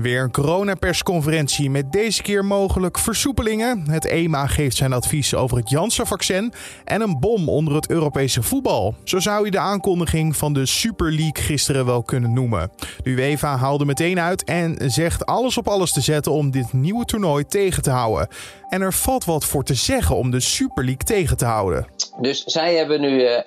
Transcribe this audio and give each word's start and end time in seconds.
Weer 0.00 0.22
een 0.22 0.30
coronapersconferentie 0.30 1.70
met 1.70 1.92
deze 1.92 2.22
keer 2.22 2.44
mogelijk 2.44 2.98
versoepelingen. 2.98 3.90
Het 3.90 4.04
EMA 4.04 4.46
geeft 4.46 4.76
zijn 4.76 4.92
advies 4.92 5.34
over 5.34 5.56
het 5.56 5.70
Janssen-vaccin 5.70 6.52
en 6.84 7.00
een 7.00 7.20
bom 7.20 7.48
onder 7.48 7.74
het 7.74 7.90
Europese 7.90 8.42
voetbal. 8.42 8.94
Zo 9.04 9.18
zou 9.18 9.44
je 9.44 9.50
de 9.50 9.58
aankondiging 9.58 10.36
van 10.36 10.52
de 10.52 10.66
Super 10.66 11.12
League 11.12 11.42
gisteren 11.42 11.86
wel 11.86 12.02
kunnen 12.02 12.32
noemen. 12.32 12.70
De 13.02 13.10
UEFA 13.10 13.56
haalde 13.56 13.84
meteen 13.84 14.20
uit 14.20 14.44
en 14.44 14.90
zegt 14.90 15.26
alles 15.26 15.58
op 15.58 15.68
alles 15.68 15.92
te 15.92 16.00
zetten 16.00 16.32
om 16.32 16.50
dit 16.50 16.72
nieuwe 16.72 17.04
toernooi 17.04 17.46
tegen 17.46 17.82
te 17.82 17.90
houden. 17.90 18.28
En 18.68 18.80
er 18.80 18.92
valt 18.92 19.24
wat 19.24 19.44
voor 19.44 19.64
te 19.64 19.74
zeggen 19.74 20.16
om 20.16 20.30
de 20.30 20.40
Super 20.40 20.84
League 20.84 21.04
tegen 21.04 21.36
te 21.36 21.44
houden. 21.44 21.86
Dus 22.20 22.44
zij 22.44 22.74
hebben 22.74 23.00
nu 23.00 23.22
uh, 23.22 23.40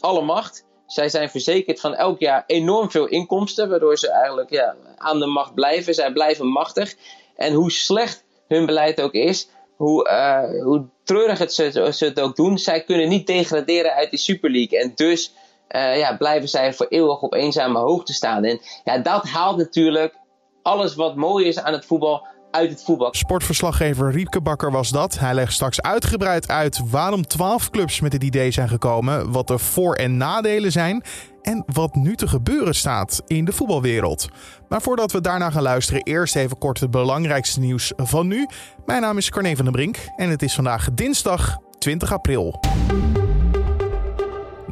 alle 0.00 0.22
macht. 0.22 0.64
Zij 0.94 1.08
zijn 1.08 1.30
verzekerd 1.30 1.80
van 1.80 1.94
elk 1.94 2.20
jaar 2.20 2.44
enorm 2.46 2.90
veel 2.90 3.06
inkomsten, 3.06 3.68
waardoor 3.68 3.98
ze 3.98 4.10
eigenlijk 4.10 4.50
ja, 4.50 4.74
aan 4.96 5.18
de 5.18 5.26
macht 5.26 5.54
blijven. 5.54 5.94
Zij 5.94 6.12
blijven 6.12 6.46
machtig. 6.46 6.94
En 7.36 7.52
hoe 7.52 7.70
slecht 7.70 8.24
hun 8.48 8.66
beleid 8.66 9.00
ook 9.00 9.12
is, 9.12 9.48
hoe, 9.76 10.08
uh, 10.08 10.62
hoe 10.62 10.84
treurig 11.04 11.38
het 11.38 11.54
ze, 11.54 11.90
ze, 11.92 12.04
het 12.04 12.20
ook 12.20 12.36
doen, 12.36 12.58
zij 12.58 12.84
kunnen 12.84 13.08
niet 13.08 13.26
degraderen 13.26 13.94
uit 13.94 14.10
die 14.10 14.18
Super 14.18 14.50
League. 14.50 14.78
En 14.78 14.92
dus 14.94 15.32
uh, 15.70 15.98
ja, 15.98 16.16
blijven 16.16 16.48
zij 16.48 16.72
voor 16.72 16.86
eeuwig 16.88 17.20
op 17.20 17.34
eenzame 17.34 17.78
hoogte 17.78 18.12
staan. 18.12 18.44
En 18.44 18.60
ja, 18.84 18.98
dat 18.98 19.24
haalt 19.24 19.56
natuurlijk 19.56 20.14
alles 20.62 20.94
wat 20.94 21.16
mooi 21.16 21.46
is 21.46 21.58
aan 21.58 21.72
het 21.72 21.84
voetbal 21.84 22.26
uit 22.54 22.70
het 22.70 22.82
voetbal. 22.84 23.08
Sportverslaggever 23.14 24.10
Riepke 24.10 24.40
Bakker 24.40 24.70
was 24.70 24.88
dat. 24.88 25.18
Hij 25.18 25.34
legt 25.34 25.52
straks 25.52 25.82
uitgebreid 25.82 26.48
uit 26.48 26.80
waarom 26.90 27.26
12 27.26 27.70
clubs 27.70 28.00
met 28.00 28.12
het 28.12 28.22
idee 28.22 28.50
zijn 28.50 28.68
gekomen, 28.68 29.32
wat 29.32 29.46
de 29.46 29.58
voor- 29.58 29.94
en 29.94 30.16
nadelen 30.16 30.72
zijn 30.72 31.02
en 31.42 31.62
wat 31.66 31.94
nu 31.94 32.16
te 32.16 32.28
gebeuren 32.28 32.74
staat 32.74 33.22
in 33.26 33.44
de 33.44 33.52
voetbalwereld. 33.52 34.28
Maar 34.68 34.82
voordat 34.82 35.12
we 35.12 35.20
daarna 35.20 35.50
gaan 35.50 35.62
luisteren, 35.62 36.02
eerst 36.02 36.36
even 36.36 36.58
kort 36.58 36.80
het 36.80 36.90
belangrijkste 36.90 37.60
nieuws 37.60 37.92
van 37.96 38.26
nu. 38.26 38.46
Mijn 38.86 39.00
naam 39.00 39.18
is 39.18 39.30
Carne 39.30 39.56
van 39.56 39.64
den 39.64 39.74
Brink 39.74 39.96
en 40.16 40.30
het 40.30 40.42
is 40.42 40.54
vandaag 40.54 40.88
dinsdag 40.94 41.56
20 41.78 42.12
april. 42.12 42.60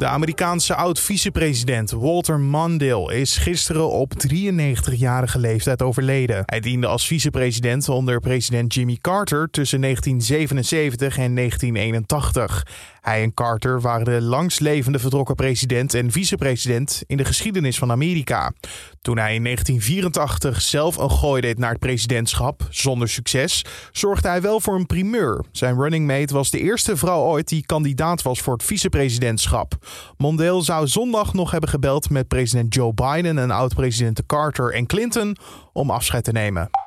De 0.03 0.09
Amerikaanse 0.09 0.75
oud-vicepresident 0.75 1.91
Walter 1.91 2.41
Mondale 2.41 3.15
is 3.15 3.37
gisteren 3.37 3.91
op 3.91 4.13
93-jarige 4.27 5.39
leeftijd 5.39 5.83
overleden. 5.83 6.43
Hij 6.47 6.61
diende 6.61 6.87
als 6.87 7.07
vicepresident 7.07 7.89
onder 7.89 8.21
president 8.21 8.75
Jimmy 8.75 8.99
Carter 9.01 9.51
tussen 9.51 9.81
1977 9.81 11.19
en 11.19 11.35
1981. 11.35 12.67
Hij 13.03 13.23
en 13.23 13.35
Carter 13.35 13.81
waren 13.81 14.05
de 14.05 14.21
langstlevende 14.21 14.99
vertrokken 14.99 15.35
president 15.35 15.95
en 15.95 16.11
vicepresident 16.11 17.03
in 17.07 17.17
de 17.17 17.25
geschiedenis 17.25 17.79
van 17.79 17.91
Amerika. 17.91 18.53
Toen 19.01 19.19
hij 19.19 19.35
in 19.35 19.45
1984 19.45 20.61
zelf 20.61 20.97
een 20.97 21.11
gooi 21.11 21.41
deed 21.41 21.59
naar 21.59 21.71
het 21.71 21.79
presidentschap, 21.79 22.67
zonder 22.71 23.09
succes, 23.09 23.65
zorgde 23.93 24.29
hij 24.29 24.41
wel 24.41 24.61
voor 24.61 24.75
een 24.75 24.87
primeur. 24.87 25.45
Zijn 25.53 25.81
running 25.81 26.07
mate 26.07 26.35
was 26.35 26.51
de 26.51 26.61
eerste 26.61 26.97
vrouw 26.97 27.21
ooit 27.21 27.49
die 27.49 27.67
kandidaat 27.67 28.23
was 28.23 28.41
voor 28.41 28.53
het 28.53 28.63
vicepresidentschap. 28.63 29.75
Mondale 30.17 30.63
zou 30.63 30.87
zondag 30.87 31.33
nog 31.33 31.51
hebben 31.51 31.71
gebeld 31.71 32.11
met 32.11 32.29
president 32.29 32.75
Joe 32.75 32.95
Biden 32.95 33.39
en 33.39 33.51
oud-presidenten 33.51 34.27
Carter 34.27 34.73
en 34.73 34.87
Clinton 34.87 35.37
om 35.73 35.91
afscheid 35.91 36.25
te 36.25 36.33
nemen. 36.33 36.82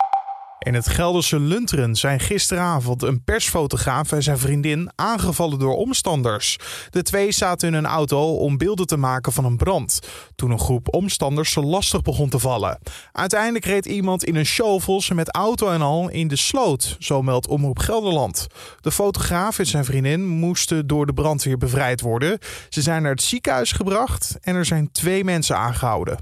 In 0.66 0.74
het 0.74 0.88
Gelderse 0.88 1.40
Lunteren 1.40 1.96
zijn 1.96 2.20
gisteravond 2.20 3.04
een 3.04 3.24
persfotograaf 3.24 4.12
en 4.12 4.24
zijn 4.24 4.38
vriendin 4.38 4.92
aangevallen 4.96 5.60
door 5.60 5.76
omstanders. 5.76 6.58
De 6.90 7.02
twee 7.02 7.32
zaten 7.32 7.68
in 7.68 7.74
een 7.74 7.86
auto 7.86 8.36
om 8.36 8.58
beelden 8.58 8.88
te 8.88 8.98
maken 8.98 9.32
van 9.32 9.46
een 9.46 9.58
brand. 9.58 10.00
Toen 10.36 10.52
een 10.52 10.60
groep 10.60 10.94
omstanders 10.94 11.52
ze 11.52 11.62
lastig 11.62 12.02
begon 12.02 12.30
te 12.30 12.40
vallen. 12.40 12.80
Uiteindelijk 13.12 13.66
reed 13.66 13.86
iemand 13.86 14.24
in 14.24 14.36
een 14.36 14.46
shovel 14.46 15.02
ze 15.02 15.14
met 15.14 15.36
auto 15.36 15.70
en 15.70 15.82
al 15.82 16.10
in 16.10 16.28
de 16.28 16.36
sloot, 16.36 16.96
zo 17.00 17.22
meldt 17.22 17.48
Omroep 17.48 17.80
Gelderland. 17.80 18.48
De 18.82 18.92
fotograaf 18.92 19.60
en 19.60 19.66
zijn 19.66 19.86
vriendin 19.86 20.28
moesten 20.28 20.88
door 20.88 21.06
de 21.06 21.14
brandweer 21.14 21.58
bevrijd 21.58 22.02
worden. 22.02 22.40
Ze 22.70 22.82
zijn 22.82 23.02
naar 23.02 23.12
het 23.12 23.24
ziekenhuis 23.24 23.72
gebracht 23.72 24.38
en 24.42 24.56
er 24.56 24.66
zijn 24.66 24.92
twee 24.92 25.24
mensen 25.24 25.58
aangehouden. 25.58 26.18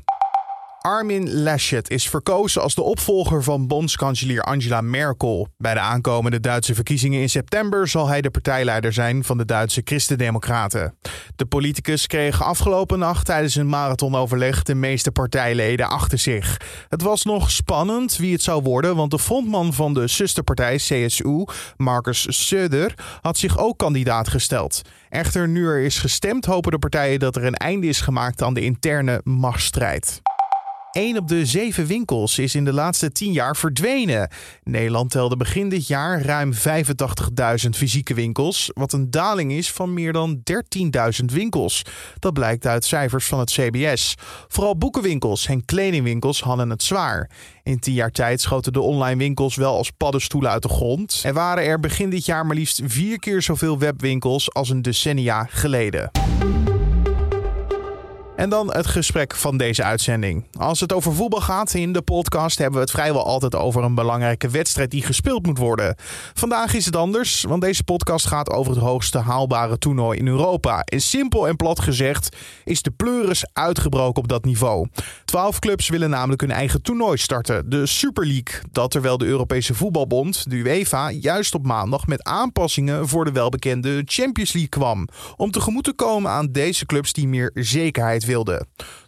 Armin 0.84 1.34
Laschet 1.34 1.90
is 1.90 2.10
verkozen 2.10 2.62
als 2.62 2.76
de 2.76 2.82
opvolger 2.82 3.44
van 3.44 3.68
bondskanselier 3.68 4.42
Angela 4.42 4.82
Merkel. 4.82 5.48
Bij 5.58 5.74
de 5.74 5.80
aankomende 5.80 6.40
Duitse 6.40 6.76
verkiezingen 6.76 7.22
in 7.22 7.30
september 7.30 7.88
zal 7.88 8.08
hij 8.08 8.22
de 8.22 8.30
partijleider 8.30 8.94
zijn 8.94 9.24
van 9.24 9.38
de 9.38 9.46
Duitse 9.46 9.82
Christen-Democraten. 9.84 10.96
De 11.36 11.46
politicus 11.46 12.08
kreeg 12.08 12.44
afgelopen 12.44 13.00
nacht 13.00 13.26
tijdens 13.26 13.56
een 13.56 13.70
marathonoverleg 13.70 14.64
de 14.64 14.76
meeste 14.76 15.12
partijleden 15.12 15.90
achter 15.90 16.18
zich. 16.18 16.62
Het 16.90 17.02
was 17.02 17.24
nog 17.24 17.52
spannend 17.52 18.18
wie 18.18 18.34
het 18.34 18.44
zou 18.44 18.62
worden, 18.62 18.96
want 18.96 19.12
de 19.12 19.20
frontman 19.20 19.74
van 19.74 19.94
de 19.94 20.08
zusterpartij 20.08 20.76
CSU, 20.76 21.46
Marcus 21.78 22.54
Söder, 22.54 22.94
had 23.22 23.38
zich 23.38 23.58
ook 23.58 23.78
kandidaat 23.78 24.28
gesteld. 24.28 24.82
Echter, 25.10 25.48
nu 25.48 25.68
er 25.68 25.80
is 25.80 26.00
gestemd, 26.00 26.46
hopen 26.46 26.72
de 26.72 26.80
partijen 26.80 27.20
dat 27.20 27.36
er 27.36 27.44
een 27.44 27.56
einde 27.56 27.88
is 27.88 28.02
gemaakt 28.02 28.42
aan 28.42 28.54
de 28.54 28.62
interne 28.62 29.22
machtsstrijd. 29.24 30.22
1 30.94 31.18
op 31.18 31.28
de 31.28 31.46
zeven 31.46 31.86
winkels 31.86 32.40
is 32.40 32.56
in 32.56 32.66
de 32.66 32.74
laatste 32.74 33.12
10 33.12 33.32
jaar 33.32 33.56
verdwenen. 33.56 34.30
Nederland 34.64 35.12
telde 35.12 35.38
begin 35.38 35.70
dit 35.70 35.88
jaar 35.88 36.22
ruim 36.22 36.54
85.000 36.54 37.70
fysieke 37.70 38.14
winkels, 38.14 38.72
wat 38.74 38.94
een 38.94 39.12
daling 39.12 39.52
is 39.52 39.72
van 39.72 39.94
meer 39.94 40.14
dan 40.14 40.42
13.000 41.20 41.26
winkels. 41.26 41.86
Dat 42.20 42.34
blijkt 42.34 42.66
uit 42.66 42.86
cijfers 42.86 43.26
van 43.26 43.40
het 43.40 43.52
CBS. 43.52 44.16
Vooral 44.48 44.78
boekenwinkels 44.78 45.46
en 45.46 45.66
kledingwinkels 45.66 46.42
hadden 46.42 46.70
het 46.70 46.84
zwaar. 46.84 47.30
In 47.64 47.80
10 47.80 47.94
jaar 47.94 48.12
tijd 48.12 48.42
schoten 48.42 48.74
de 48.74 48.82
online 48.82 49.18
winkels 49.18 49.56
wel 49.56 49.78
als 49.78 49.92
paddenstoelen 49.92 50.52
uit 50.52 50.62
de 50.62 50.70
grond. 50.70 51.22
Er 51.24 51.34
waren 51.34 51.64
er 51.64 51.80
begin 51.80 52.10
dit 52.10 52.26
jaar 52.26 52.46
maar 52.46 52.56
liefst 52.56 52.82
vier 52.86 53.20
keer 53.20 53.42
zoveel 53.42 53.80
webwinkels 53.80 54.54
als 54.54 54.70
een 54.70 54.82
decennia 54.82 55.48
geleden. 55.50 56.12
En 58.44 58.50
dan 58.50 58.74
het 58.74 58.88
gesprek 58.88 59.36
van 59.36 59.58
deze 59.58 59.84
uitzending. 59.84 60.46
Als 60.58 60.80
het 60.80 60.94
over 60.94 61.14
voetbal 61.14 61.42
gaat 61.42 61.74
in 61.74 61.94
de 61.94 62.02
podcast, 62.02 62.58
hebben 62.58 62.76
we 62.76 62.82
het 62.82 62.92
vrijwel 62.92 63.26
altijd 63.26 63.56
over 63.56 63.84
een 63.84 63.96
belangrijke 63.96 64.50
wedstrijd 64.50 64.92
die 64.92 65.04
gespeeld 65.04 65.46
moet 65.46 65.58
worden. 65.58 65.96
Vandaag 66.34 66.74
is 66.74 66.86
het 66.86 66.96
anders, 66.96 67.44
want 67.44 67.62
deze 67.62 67.84
podcast 67.84 68.28
gaat 68.28 68.50
over 68.50 68.74
het 68.74 68.82
hoogste 68.82 69.18
haalbare 69.18 69.78
toernooi 69.78 70.20
in 70.20 70.28
Europa. 70.28 70.82
En 70.84 71.02
simpel 71.02 71.48
en 71.48 71.56
plat 71.56 71.80
gezegd 71.80 72.38
is 72.64 72.82
de 72.82 72.92
pleuris 72.92 73.46
uitgebroken 73.54 74.24
op 74.24 74.28
dat 74.30 74.46
niveau. 74.46 74.88
Twaalf 75.26 75.60
clubs 75.60 75.90
willen 75.90 76.10
namelijk 76.10 76.42
hun 76.42 76.52
eigen 76.52 76.82
toernooi 76.82 77.18
starten, 77.18 77.70
de 77.70 77.86
Super 77.86 78.26
League. 78.26 78.62
Dat 78.72 78.92
terwijl 78.92 79.18
de 79.18 79.26
Europese 79.26 79.74
Voetbalbond, 79.74 80.50
de 80.50 80.56
UEFA, 80.56 81.10
juist 81.12 81.56
op 81.56 81.66
maandag 81.66 82.08
met 82.08 82.24
aanpassingen 82.24 83.08
voor 83.08 83.26
de 83.26 83.32
welbekende 83.32 84.02
Champions 84.06 84.54
League 84.54 84.70
kwam. 84.70 85.08
Om 85.36 85.52
tegemoet 85.52 85.84
te 85.84 85.94
komen 85.94 86.32
aan 86.32 86.52
deze 86.52 86.86
clubs 86.86 87.14
die 87.14 87.28
meer 87.28 87.52
zekerheid 87.54 88.24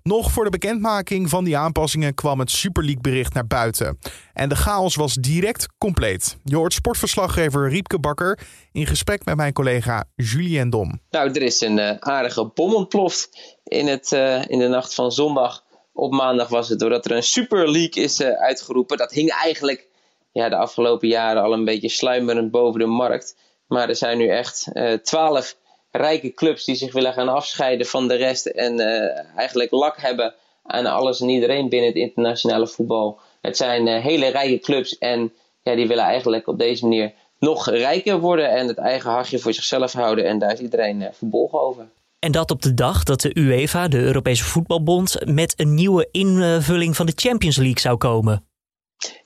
Nog 0.03 0.31
voor 0.31 0.43
de 0.43 0.49
bekendmaking 0.49 1.29
van 1.29 1.43
die 1.43 1.57
aanpassingen 1.57 2.13
kwam 2.13 2.39
het 2.39 2.51
Super 2.51 2.83
League 2.83 3.01
bericht 3.01 3.33
naar 3.33 3.47
buiten. 3.47 3.97
En 4.33 4.49
de 4.49 4.55
chaos 4.55 4.95
was 4.95 5.13
direct 5.13 5.67
compleet. 5.77 6.37
Je 6.43 6.55
hoort 6.55 6.73
sportverslaggever 6.73 7.69
Riepke 7.69 7.99
Bakker 7.99 8.39
in 8.71 8.85
gesprek 8.85 9.25
met 9.25 9.35
mijn 9.35 9.53
collega 9.53 10.03
Julien 10.15 10.69
Dom. 10.69 10.99
Nou, 11.09 11.29
er 11.29 11.41
is 11.41 11.61
een 11.61 11.77
uh, 11.77 11.91
aardige 11.99 12.51
bom 12.53 12.73
ontploft 12.73 13.29
in, 13.63 13.87
het, 13.87 14.11
uh, 14.11 14.47
in 14.47 14.59
de 14.59 14.67
nacht 14.67 14.93
van 14.93 15.11
zondag. 15.11 15.63
Op 15.93 16.11
maandag 16.11 16.47
was 16.47 16.69
het 16.69 16.79
doordat 16.79 17.05
er 17.05 17.11
een 17.11 17.23
Super 17.23 17.71
League 17.71 18.03
is 18.03 18.19
uh, 18.19 18.27
uitgeroepen. 18.27 18.97
Dat 18.97 19.11
hing 19.11 19.29
eigenlijk 19.29 19.87
ja, 20.31 20.49
de 20.49 20.55
afgelopen 20.55 21.07
jaren 21.07 21.43
al 21.43 21.53
een 21.53 21.65
beetje 21.65 21.89
sluimerend 21.89 22.51
boven 22.51 22.79
de 22.79 22.85
markt. 22.85 23.35
Maar 23.67 23.89
er 23.89 23.95
zijn 23.95 24.17
nu 24.17 24.27
echt 24.27 24.67
twaalf 25.03 25.57
rijke 25.97 26.33
clubs 26.33 26.65
die 26.65 26.75
zich 26.75 26.93
willen 26.93 27.13
gaan 27.13 27.29
afscheiden 27.29 27.85
van 27.85 28.07
de 28.07 28.15
rest 28.15 28.45
en 28.45 28.79
uh, 28.79 29.37
eigenlijk 29.37 29.71
lak 29.71 30.01
hebben 30.01 30.33
aan 30.63 30.85
alles 30.85 31.21
en 31.21 31.29
iedereen 31.29 31.69
binnen 31.69 31.89
het 31.89 31.97
internationale 31.97 32.67
voetbal. 32.67 33.19
Het 33.41 33.57
zijn 33.57 33.87
uh, 33.87 34.03
hele 34.03 34.27
rijke 34.27 34.59
clubs 34.59 34.97
en 34.97 35.33
ja, 35.63 35.75
die 35.75 35.87
willen 35.87 36.03
eigenlijk 36.03 36.47
op 36.47 36.59
deze 36.59 36.83
manier 36.83 37.13
nog 37.39 37.69
rijker 37.69 38.19
worden 38.19 38.49
en 38.49 38.67
het 38.67 38.77
eigen 38.77 39.11
hachje 39.11 39.39
voor 39.39 39.53
zichzelf 39.53 39.93
houden. 39.93 40.25
En 40.25 40.39
daar 40.39 40.53
is 40.53 40.59
iedereen 40.59 41.01
uh, 41.01 41.07
verbolgen 41.11 41.61
over. 41.61 41.87
En 42.19 42.31
dat 42.31 42.51
op 42.51 42.61
de 42.61 42.73
dag 42.73 43.03
dat 43.03 43.21
de 43.21 43.37
UEFA, 43.37 43.87
de 43.87 43.99
Europese 43.99 44.43
Voetbalbond, 44.43 45.25
met 45.25 45.53
een 45.59 45.73
nieuwe 45.73 46.07
invulling 46.11 46.95
van 46.95 47.05
de 47.05 47.13
Champions 47.15 47.57
League 47.57 47.79
zou 47.79 47.97
komen. 47.97 48.45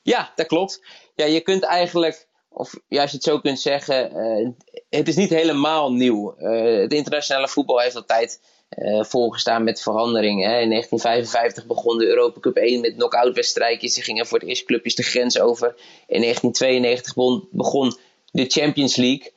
Ja, 0.02 0.32
dat 0.36 0.48
klopt. 0.48 0.82
Ja, 1.16 1.26
je 1.26 1.42
kunt 1.42 1.64
eigenlijk 1.64 2.28
of 2.50 2.80
ja, 2.88 3.02
als 3.02 3.12
je 3.12 3.16
het 3.16 3.26
zo 3.26 3.40
kunt 3.40 3.60
zeggen, 3.60 4.12
uh, 4.16 4.50
het 4.90 5.08
is 5.08 5.16
niet 5.16 5.30
helemaal 5.30 5.94
nieuw. 5.94 6.36
Uh, 6.40 6.82
het 6.82 6.94
internationale 6.94 7.48
voetbal 7.48 7.80
heeft 7.80 7.96
altijd 7.96 8.42
uh, 8.78 9.04
volgestaan 9.04 9.64
met 9.64 9.82
veranderingen. 9.82 10.62
In 10.62 10.70
1955 10.70 11.66
begon 11.66 11.98
de 11.98 12.08
Europa 12.08 12.40
Cup 12.40 12.56
1 12.56 12.82
met 12.82 12.96
knock-out. 12.96 13.46
Ze 13.46 14.02
gingen 14.02 14.26
voor 14.26 14.40
het 14.40 14.48
eerst 14.48 14.66
clubjes 14.66 14.96
de 14.96 15.04
grens 15.04 15.40
over. 15.40 15.76
In 16.08 16.22
1992 16.22 17.14
begon, 17.52 17.98
de 18.32 18.46
Champions 18.46 18.96
League. 18.96 19.32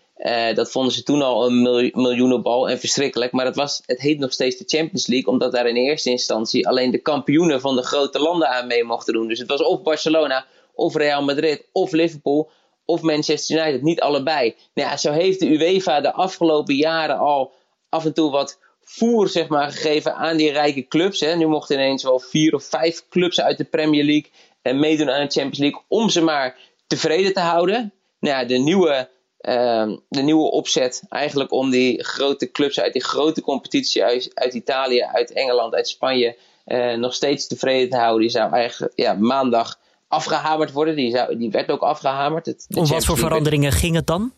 Dat 0.55 0.71
vonden 0.71 0.93
ze 0.93 1.03
toen 1.03 1.23
al 1.23 1.47
een 1.47 1.63
miljoenenbal 1.93 2.69
en 2.69 2.79
verschrikkelijk. 2.79 3.33
Maar 3.33 3.45
dat 3.45 3.57
was, 3.57 3.83
het 3.87 4.01
heet 4.01 4.19
nog 4.19 4.33
steeds 4.33 4.57
de 4.57 4.65
Champions 4.67 5.07
League, 5.07 5.33
omdat 5.33 5.53
daar 5.53 5.67
in 5.67 5.77
eerste 5.77 6.11
instantie 6.11 6.69
alleen 6.69 6.91
de 6.91 6.99
kampioenen 6.99 7.61
van 7.61 7.77
de 7.77 7.83
grote 7.83 8.19
landen 8.19 8.49
aan 8.49 8.67
mee 8.67 8.85
mochten 8.85 9.15
doen. 9.15 9.29
Dus 9.29 9.39
het 9.39 9.49
was 9.49 9.63
of 9.63 9.83
Barcelona, 9.83 10.47
of 10.75 10.95
Real 10.95 11.23
Madrid, 11.23 11.65
of 11.73 11.93
Liverpool, 11.93 12.51
of 12.85 13.03
Manchester 13.03 13.59
United. 13.59 13.83
Niet 13.83 14.01
allebei. 14.01 14.55
Nou 14.75 14.89
ja, 14.89 14.97
zo 14.97 15.13
heeft 15.13 15.41
de 15.41 15.47
UEFA 15.47 16.01
de 16.01 16.13
afgelopen 16.13 16.75
jaren 16.75 17.19
al 17.19 17.53
af 17.89 18.05
en 18.05 18.15
toe 18.15 18.31
wat 18.31 18.59
voer 18.81 19.29
zeg 19.29 19.49
maar, 19.49 19.71
gegeven 19.71 20.15
aan 20.15 20.37
die 20.37 20.51
rijke 20.51 20.89
clubs. 20.89 21.21
Hè. 21.21 21.37
Nu 21.37 21.47
mochten 21.47 21.77
ineens 21.77 22.03
wel 22.03 22.19
vier 22.19 22.55
of 22.55 22.65
vijf 22.65 23.09
clubs 23.09 23.41
uit 23.41 23.59
de 23.59 23.65
Premier 23.65 24.05
League 24.05 24.31
en 24.63 24.79
meedoen 24.79 25.11
aan 25.11 25.27
de 25.27 25.33
Champions 25.33 25.59
League 25.59 25.81
om 25.89 26.09
ze 26.09 26.21
maar 26.21 26.57
tevreden 26.87 27.33
te 27.33 27.41
houden. 27.41 27.93
Nou 28.21 28.37
ja, 28.37 28.45
de 28.45 28.59
nieuwe, 28.59 29.09
uh, 29.41 29.93
de 30.09 30.23
nieuwe 30.23 30.51
opzet 30.51 31.03
eigenlijk 31.09 31.53
om 31.53 31.71
die 31.71 32.05
grote 32.05 32.51
clubs 32.51 32.81
uit 32.81 32.93
die 32.93 33.05
grote 33.05 33.43
competitie 33.43 34.05
uit, 34.05 34.31
uit 34.35 34.55
Italië, 34.55 35.03
uit 35.03 35.33
Engeland, 35.33 35.75
uit 35.75 35.89
Spanje 35.89 36.37
uh, 36.67 36.95
nog 36.95 37.15
steeds 37.15 37.47
tevreden 37.47 37.91
te 37.91 37.97
houden. 37.97 38.21
Die 38.21 38.31
zou 38.31 38.53
eigenlijk 38.53 38.93
ja, 38.97 39.13
maandag 39.15 39.79
afgehamerd 40.13 40.73
worden. 40.73 40.97
Die, 40.97 41.11
zou, 41.11 41.37
die 41.37 41.51
werd 41.51 41.71
ook 41.71 41.81
afgehamerd. 41.81 42.47
Het, 42.47 42.67
om 42.75 42.87
wat 42.87 43.05
voor 43.05 43.19
veranderingen 43.19 43.73
ging 43.73 43.95
het 43.95 44.07
dan? 44.07 44.33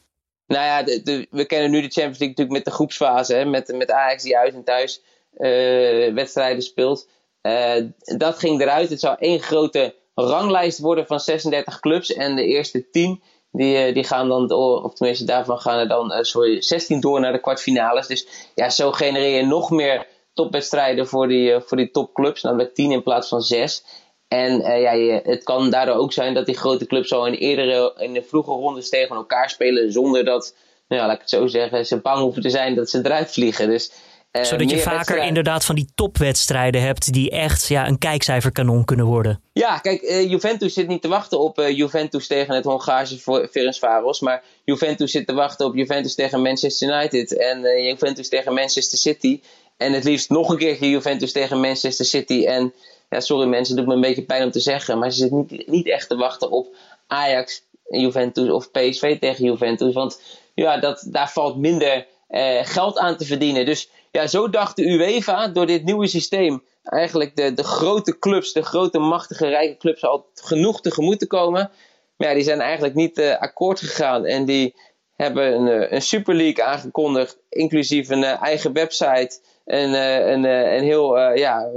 Nou 0.47 0.65
ja, 0.65 0.83
de, 0.83 1.27
we 1.31 1.45
kennen 1.45 1.71
nu 1.71 1.81
de 1.81 1.89
Champions 1.89 2.19
League 2.19 2.29
natuurlijk 2.29 2.57
met 2.57 2.65
de 2.65 2.71
groepsfase. 2.71 3.35
Hè, 3.35 3.45
met, 3.45 3.75
met 3.77 3.91
Ajax 3.91 4.23
die 4.23 4.39
uit 4.39 4.55
en 4.55 4.65
thuis 4.65 5.03
uh, 5.39 6.15
wedstrijden 6.15 6.63
speelt. 6.63 7.09
Uh, 7.43 7.75
dat 8.17 8.39
ging 8.39 8.61
eruit. 8.61 8.91
Het 8.91 9.01
zou 9.01 9.17
één 9.19 9.41
grote 9.41 9.95
ranglijst 10.15 10.79
worden 10.79 11.07
van 11.07 11.21
36 11.21 11.81
clubs. 11.81 12.13
En 12.13 12.37
de 12.37 12.45
eerste 12.45 12.91
10 12.91 13.23
die, 13.53 13.77
eh, 13.77 13.95
die 13.95 14.05
gaan 14.05 14.29
dan, 14.29 14.47
door, 14.47 14.83
of 14.83 14.95
tenminste 14.95 15.25
daarvan 15.25 15.59
gaan 15.59 15.79
er 15.79 15.89
dan 15.89 16.25
sorry, 16.25 16.63
16 16.63 17.01
door 17.01 17.21
naar 17.21 17.33
de 17.33 17.41
kwartfinales. 17.41 18.07
Dus 18.07 18.27
ja, 18.55 18.71
zo 18.71 18.93
genereer 18.93 19.37
je 19.37 19.47
nog 19.47 19.71
meer 19.71 20.07
topwedstrijden 20.35 21.07
voor 21.07 21.29
die, 21.29 21.61
voor 21.61 21.77
die 21.77 21.91
topclubs. 21.91 22.43
Dan 22.43 22.57
met 22.57 22.75
10 22.75 22.91
in 22.91 23.03
plaats 23.03 23.29
van 23.29 23.43
6. 23.43 23.85
En 24.35 24.61
uh, 24.61 24.81
ja, 24.81 25.21
het 25.23 25.45
kan 25.45 25.71
daardoor 25.71 25.95
ook 25.95 26.13
zijn 26.13 26.35
dat 26.35 26.47
die 26.47 26.57
grote 26.57 26.87
clubs 26.87 27.13
al 27.13 27.27
in 27.27 27.33
eerdere, 27.33 27.95
in 27.99 28.13
de 28.13 28.23
vroege 28.23 28.51
rondes 28.51 28.89
tegen 28.89 29.17
elkaar 29.17 29.51
spelen. 29.51 29.93
Zonder 29.93 30.25
dat, 30.25 30.55
nou 30.89 31.01
ja, 31.01 31.07
laat 31.07 31.17
ik 31.17 31.21
het 31.21 31.31
zo 31.31 31.47
zeggen, 31.47 31.87
ze 31.87 31.97
bang 31.97 32.21
hoeven 32.21 32.43
te 32.43 32.51
zijn 32.51 32.75
dat 32.75 32.91
ze 32.91 33.01
eruit 33.03 33.33
vliegen. 33.33 33.69
Dus, 33.69 33.93
uh, 34.33 34.43
Zodat 34.43 34.71
je 34.71 34.79
vaker 34.79 35.25
inderdaad 35.25 35.65
van 35.65 35.75
die 35.75 35.89
topwedstrijden 35.95 36.83
hebt 36.83 37.13
die 37.13 37.31
echt 37.31 37.69
ja, 37.69 37.87
een 37.87 37.99
kijkcijferkanon 37.99 38.85
kunnen 38.85 39.07
worden. 39.07 39.41
Ja, 39.53 39.79
kijk, 39.79 40.03
uh, 40.03 40.31
Juventus 40.31 40.75
zit 40.75 40.89
niet 40.89 41.03
te 41.03 41.09
wachten 41.09 41.41
op 41.41 41.57
Juventus 41.57 42.27
tegen 42.27 42.55
het 42.55 42.65
Hongaarse 42.65 43.47
Ferencvaros. 43.51 44.21
Maar 44.21 44.43
Juventus 44.65 45.11
zit 45.11 45.27
te 45.27 45.35
wachten 45.35 45.67
op 45.67 45.75
Juventus 45.75 46.15
tegen 46.15 46.43
Manchester 46.43 46.89
United. 46.89 47.37
En 47.37 47.61
Juventus 47.85 48.29
tegen 48.29 48.55
Manchester 48.55 48.99
City. 48.99 49.41
En 49.77 49.93
het 49.93 50.05
liefst 50.05 50.31
nog 50.31 50.49
een 50.49 50.57
keer 50.57 50.85
Juventus 50.85 51.33
tegen 51.33 51.61
Manchester 51.61 52.05
City. 52.05 52.45
En 52.47 52.75
ja, 53.11 53.21
sorry 53.21 53.49
mensen, 53.49 53.77
het 53.77 53.85
doet 53.85 53.95
me 53.95 53.95
een 53.95 54.09
beetje 54.09 54.25
pijn 54.25 54.45
om 54.45 54.51
te 54.51 54.61
zeggen, 54.61 54.99
maar 54.99 55.11
ze 55.11 55.19
zit 55.19 55.31
niet, 55.31 55.67
niet 55.67 55.89
echt 55.89 56.09
te 56.09 56.17
wachten 56.17 56.51
op 56.51 56.75
Ajax, 57.07 57.63
Juventus 57.89 58.51
of 58.51 58.71
PSV 58.71 59.19
tegen 59.19 59.45
Juventus. 59.45 59.95
Want 59.95 60.21
ja, 60.55 60.79
dat, 60.79 61.07
daar 61.11 61.31
valt 61.31 61.57
minder 61.57 62.07
eh, 62.29 62.61
geld 62.63 62.99
aan 62.99 63.17
te 63.17 63.25
verdienen. 63.25 63.67
Dus 63.67 63.89
ja, 64.11 64.27
zo 64.27 64.51
dacht 64.51 64.77
de 64.77 64.87
UEFA 64.87 65.49
door 65.49 65.67
dit 65.67 65.85
nieuwe 65.85 66.07
systeem 66.07 66.63
eigenlijk 66.83 67.37
de, 67.37 67.55
de 67.55 67.65
grote 67.65 68.19
clubs, 68.19 68.53
de 68.53 68.63
grote 68.63 68.99
machtige 68.99 69.49
rijke 69.49 69.77
clubs 69.77 70.05
al 70.05 70.27
genoeg 70.35 70.81
tegemoet 70.81 71.19
te 71.19 71.27
komen. 71.27 71.71
Maar 72.17 72.29
ja, 72.29 72.35
die 72.35 72.45
zijn 72.45 72.61
eigenlijk 72.61 72.95
niet 72.95 73.19
uh, 73.19 73.39
akkoord 73.39 73.79
gegaan 73.79 74.25
en 74.25 74.45
die 74.45 74.75
hebben 75.17 75.55
een, 75.55 75.69
eh, 75.69 75.93
een 75.93 76.03
Super 76.03 76.35
League 76.35 76.65
aangekondigd, 76.65 77.39
inclusief 77.49 78.09
een 78.09 78.25
eigen 78.25 78.73
website, 78.73 79.41
een, 79.65 79.91
uh, 79.91 80.27
een, 80.27 80.45
een 80.45 80.83
heel 80.83 81.19
ja, 81.35 81.71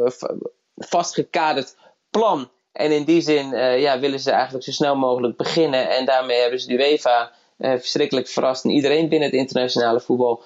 vastgekaderd 0.76 1.76
plan. 2.10 2.50
En 2.72 2.92
in 2.92 3.04
die 3.04 3.22
zin 3.22 3.50
ja, 3.80 4.00
willen 4.00 4.20
ze 4.20 4.32
eigenlijk 4.32 4.64
zo 4.64 4.72
snel 4.72 4.96
mogelijk 4.96 5.38
beginnen. 5.38 5.90
En 5.90 6.06
daarmee 6.06 6.42
hebben 6.42 6.60
ze 6.60 6.68
de 6.68 6.74
UEFA 6.74 7.32
verschrikkelijk 7.58 8.28
verrast. 8.28 8.64
En 8.64 8.70
iedereen 8.70 9.10
binnen 9.10 9.30
het 9.30 9.38
internationale 9.38 10.00
voetbal 10.00 10.44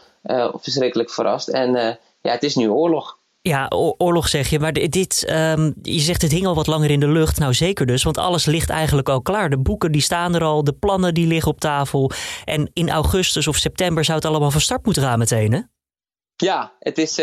verschrikkelijk 0.53 1.11
verrast. 1.11 1.47
En 1.47 1.71
ja, 2.21 2.31
het 2.31 2.43
is 2.43 2.55
nu 2.55 2.69
oorlog. 2.69 3.19
Ja, 3.41 3.71
oorlog 3.97 4.27
zeg 4.27 4.49
je. 4.49 4.59
Maar 4.59 4.73
dit, 4.73 5.25
um, 5.29 5.73
je 5.81 5.99
zegt 5.99 6.21
het 6.21 6.31
hing 6.31 6.45
al 6.45 6.55
wat 6.55 6.67
langer 6.67 6.91
in 6.91 6.99
de 6.99 7.07
lucht. 7.07 7.39
Nou 7.39 7.53
zeker 7.53 7.85
dus, 7.85 8.03
want 8.03 8.17
alles 8.17 8.45
ligt 8.45 8.69
eigenlijk 8.69 9.09
al 9.09 9.21
klaar. 9.21 9.49
De 9.49 9.59
boeken 9.59 9.91
die 9.91 10.01
staan 10.01 10.35
er 10.35 10.43
al, 10.43 10.63
de 10.63 10.73
plannen 10.73 11.13
die 11.13 11.27
liggen 11.27 11.51
op 11.51 11.59
tafel. 11.59 12.11
En 12.45 12.69
in 12.73 12.89
augustus 12.89 13.47
of 13.47 13.55
september 13.55 14.03
zou 14.03 14.17
het 14.17 14.27
allemaal 14.27 14.51
van 14.51 14.61
start 14.61 14.85
moeten 14.85 15.03
gaan 15.03 15.19
meteen, 15.19 15.51
hè? 15.51 15.59
Ja, 16.41 16.71
het 16.79 16.97
is 16.97 17.17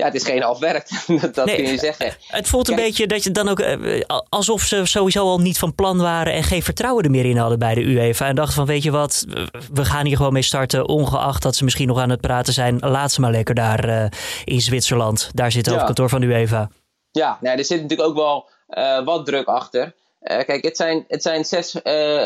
ja, 0.00 0.06
het 0.06 0.14
is 0.14 0.24
geen 0.24 0.42
half 0.42 0.58
werk. 0.58 0.88
dat 1.32 1.54
kun 1.54 1.66
je 1.66 1.78
zeggen. 1.78 2.14
Het 2.26 2.48
voelt 2.48 2.68
een 2.68 2.76
beetje 2.76 3.06
dat 3.06 3.24
je 3.24 3.30
dan 3.30 3.48
ook 3.48 3.60
eh, 3.60 4.00
alsof 4.28 4.62
ze 4.62 4.86
sowieso 4.86 5.24
al 5.24 5.38
niet 5.38 5.58
van 5.58 5.74
plan 5.74 5.98
waren 5.98 6.32
en 6.32 6.42
geen 6.42 6.62
vertrouwen 6.62 7.04
er 7.04 7.10
meer 7.10 7.24
in 7.24 7.36
hadden 7.36 7.58
bij 7.58 7.74
de 7.74 7.82
UEFA. 7.82 8.26
En 8.26 8.34
dachten 8.34 8.54
van 8.54 8.66
weet 8.66 8.82
je 8.82 8.90
wat, 8.90 9.24
we 9.72 9.84
gaan 9.84 10.06
hier 10.06 10.16
gewoon 10.16 10.32
mee 10.32 10.42
starten. 10.42 10.88
Ongeacht 10.88 11.42
dat 11.42 11.56
ze 11.56 11.64
misschien 11.64 11.88
nog 11.88 11.98
aan 11.98 12.10
het 12.10 12.20
praten 12.20 12.52
zijn. 12.52 12.78
Laat 12.78 13.12
ze 13.12 13.20
maar 13.20 13.30
lekker 13.30 13.54
daar 13.54 13.88
uh, 13.88 14.04
in 14.44 14.60
Zwitserland. 14.60 15.30
Daar 15.34 15.52
zit 15.52 15.64
het 15.64 15.74
hoofdkantoor 15.74 16.08
van 16.08 16.20
de 16.20 16.26
UEFA. 16.26 16.70
Ja, 17.10 17.38
nou, 17.40 17.58
er 17.58 17.64
zit 17.64 17.82
natuurlijk 17.82 18.08
ook 18.08 18.16
wel 18.16 18.48
uh, 18.68 19.04
wat 19.04 19.26
druk 19.26 19.46
achter. 19.46 19.94
kijk, 20.20 20.64
het 20.64 20.76
zijn, 20.76 21.04
het 21.08 21.22
zijn 21.22 21.44
zes 21.44 21.76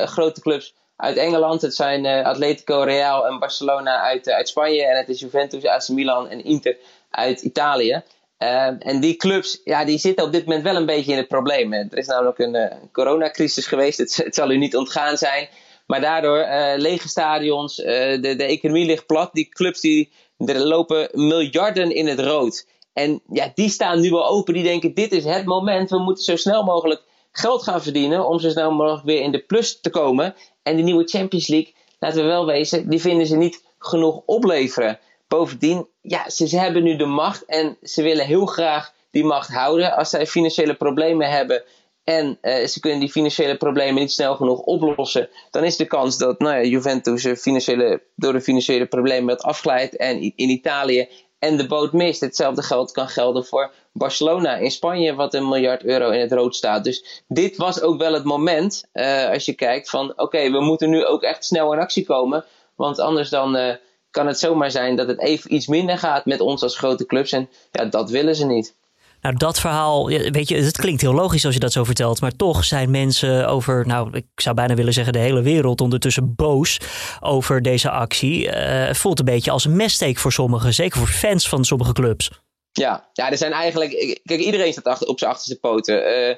grote 0.04 0.40
clubs 0.40 0.74
uit 0.96 1.16
Engeland. 1.16 1.62
Het 1.62 1.74
zijn 1.74 2.06
Atletico, 2.06 2.80
Real 2.80 3.26
en 3.26 3.38
Barcelona 3.38 4.00
uit, 4.00 4.30
uit 4.30 4.48
Spanje. 4.48 4.84
En 4.84 4.96
het 4.96 5.08
is 5.08 5.20
Juventus, 5.20 5.64
AC 5.64 5.88
Milan 5.88 6.28
en 6.28 6.44
Inter 6.44 6.76
uit 7.10 7.42
Italië. 7.42 8.02
Ehm, 8.38 8.76
en 8.78 9.00
die 9.00 9.16
clubs, 9.16 9.60
ja, 9.64 9.84
die 9.84 9.98
zitten 9.98 10.24
op 10.24 10.32
dit 10.32 10.46
moment 10.46 10.64
wel 10.64 10.76
een 10.76 10.86
beetje 10.86 11.12
in 11.12 11.18
het 11.18 11.28
probleem. 11.28 11.72
Er 11.72 11.98
is 11.98 12.06
namelijk 12.06 12.38
een 12.38 12.70
coronacrisis 12.92 13.66
geweest, 13.66 13.98
het, 13.98 14.16
het, 14.16 14.34
zal 14.34 14.50
u 14.50 14.56
niet 14.56 14.76
ontgaan 14.76 15.16
zijn. 15.16 15.48
Maar 15.86 16.00
daardoor 16.00 16.46
lege 16.76 17.08
stadions, 17.08 17.76
de, 17.76 18.34
de 18.36 18.44
economie 18.44 18.86
ligt 18.86 19.06
plat. 19.06 19.32
Die 19.32 19.48
clubs 19.48 19.80
die, 19.80 20.12
er 20.38 20.58
lopen 20.58 21.08
miljarden 21.12 21.90
in 21.90 22.06
het 22.06 22.20
rood. 22.20 22.66
En 22.92 23.22
ja, 23.32 23.50
die 23.54 23.68
staan 23.68 24.00
nu 24.00 24.10
wel 24.10 24.26
open. 24.26 24.54
Die 24.54 24.62
denken, 24.62 24.94
dit 24.94 25.12
is 25.12 25.24
het 25.24 25.44
moment. 25.44 25.90
We 25.90 25.98
moeten 25.98 26.24
zo 26.24 26.36
snel 26.36 26.62
mogelijk 26.62 27.02
geld 27.36 27.62
gaan 27.62 27.82
verdienen 27.82 28.28
om 28.28 28.38
zo 28.38 28.50
snel 28.50 28.70
mogelijk 28.70 29.04
weer 29.04 29.20
in 29.20 29.32
de 29.32 29.38
plus 29.38 29.80
te 29.80 29.90
komen. 29.90 30.34
En 30.62 30.76
de 30.76 30.82
nieuwe 30.82 31.04
Champions 31.04 31.46
League, 31.46 31.74
laten 31.98 32.22
we 32.22 32.26
wel 32.26 32.46
wezen, 32.46 32.88
die 32.88 33.00
vinden 33.00 33.26
ze 33.26 33.36
niet 33.36 33.62
genoeg 33.78 34.22
opleveren. 34.26 34.98
Bovendien, 35.28 35.86
ja, 36.00 36.30
ze, 36.30 36.58
hebben 36.58 36.82
nu 36.82 36.96
de 36.96 37.06
macht 37.06 37.44
en 37.44 37.76
ze 37.82 38.02
willen 38.02 38.26
heel 38.26 38.46
graag 38.46 38.92
die 39.10 39.24
macht 39.24 39.48
houden. 39.48 39.96
Als 39.96 40.10
zij 40.10 40.26
financiële 40.26 40.74
problemen 40.74 41.30
hebben 41.30 41.62
en 42.04 42.38
uh, 42.42 42.66
ze 42.66 42.80
kunnen 42.80 43.00
die 43.00 43.10
financiële 43.10 43.56
problemen 43.56 44.00
niet 44.00 44.12
snel 44.12 44.36
genoeg 44.36 44.58
oplossen, 44.58 45.28
dan 45.50 45.64
is 45.64 45.76
de 45.76 45.86
kans 45.86 46.18
dat 46.18 46.38
nou 46.38 46.56
ja, 46.56 46.62
Juventus 46.62 47.26
financiële, 47.40 48.02
door 48.16 48.32
de 48.32 48.40
financiële 48.40 48.86
problemen 48.86 49.26
dat 49.26 49.42
afglijdt 49.42 49.96
en 49.96 50.20
in 50.20 50.48
Italië 50.48 51.08
en 51.38 51.56
de 51.56 51.66
boot 51.66 51.92
mist. 51.92 52.20
Hetzelfde 52.20 52.62
geld 52.62 52.92
kan 52.92 53.08
gelden 53.08 53.44
voor 53.44 53.72
Barcelona 53.92 54.56
in 54.56 54.70
Spanje, 54.70 55.14
wat 55.14 55.34
een 55.34 55.48
miljard 55.48 55.84
euro 55.84 56.10
in 56.10 56.20
het 56.20 56.32
rood 56.32 56.56
staat. 56.56 56.84
Dus 56.84 57.22
dit 57.28 57.56
was 57.56 57.80
ook 57.80 57.98
wel 57.98 58.12
het 58.12 58.24
moment, 58.24 58.84
uh, 58.92 59.30
als 59.30 59.44
je 59.44 59.54
kijkt, 59.54 59.90
van 59.90 60.12
oké, 60.16 60.50
we 60.50 60.60
moeten 60.60 60.90
nu 60.90 61.04
ook 61.04 61.22
echt 61.22 61.44
snel 61.44 61.72
in 61.72 61.78
actie 61.78 62.04
komen. 62.04 62.44
Want 62.74 62.98
anders 62.98 63.28
dan, 63.30 63.56
uh, 63.56 63.74
kan 64.10 64.26
het 64.26 64.38
zomaar 64.38 64.70
zijn 64.70 64.96
dat 64.96 65.08
het 65.08 65.20
even 65.20 65.54
iets 65.54 65.66
minder 65.66 65.98
gaat 65.98 66.24
met 66.24 66.40
ons 66.40 66.62
als 66.62 66.78
grote 66.78 67.06
clubs. 67.06 67.32
En 67.32 67.48
ja, 67.72 67.84
dat 67.84 68.10
willen 68.10 68.36
ze 68.36 68.46
niet. 68.46 68.74
Nou, 69.24 69.36
dat 69.36 69.60
verhaal, 69.60 70.08
weet 70.08 70.48
je, 70.48 70.56
het 70.56 70.76
klinkt 70.76 71.00
heel 71.00 71.14
logisch 71.14 71.44
als 71.44 71.54
je 71.54 71.60
dat 71.60 71.72
zo 71.72 71.84
vertelt. 71.84 72.20
Maar 72.20 72.36
toch 72.36 72.64
zijn 72.64 72.90
mensen 72.90 73.48
over, 73.48 73.86
nou, 73.86 74.08
ik 74.12 74.26
zou 74.34 74.54
bijna 74.54 74.74
willen 74.74 74.92
zeggen, 74.92 75.12
de 75.12 75.18
hele 75.18 75.42
wereld 75.42 75.80
ondertussen 75.80 76.34
boos 76.34 76.80
over 77.20 77.62
deze 77.62 77.90
actie. 77.90 78.46
Uh, 78.46 78.52
het 78.86 78.96
voelt 78.96 79.18
een 79.18 79.24
beetje 79.24 79.50
als 79.50 79.64
een 79.64 79.76
messteek 79.76 80.18
voor 80.18 80.32
sommigen, 80.32 80.74
zeker 80.74 80.98
voor 80.98 81.08
fans 81.08 81.48
van 81.48 81.64
sommige 81.64 81.92
clubs. 81.92 82.30
Ja, 82.72 83.08
ja 83.12 83.30
er 83.30 83.36
zijn 83.36 83.52
eigenlijk, 83.52 84.20
kijk, 84.24 84.40
iedereen 84.40 84.72
staat 84.72 84.84
achter, 84.84 85.08
op 85.08 85.18
zijn 85.18 85.30
achterste 85.30 85.58
poten. 85.58 85.94
Uh, 85.94 86.34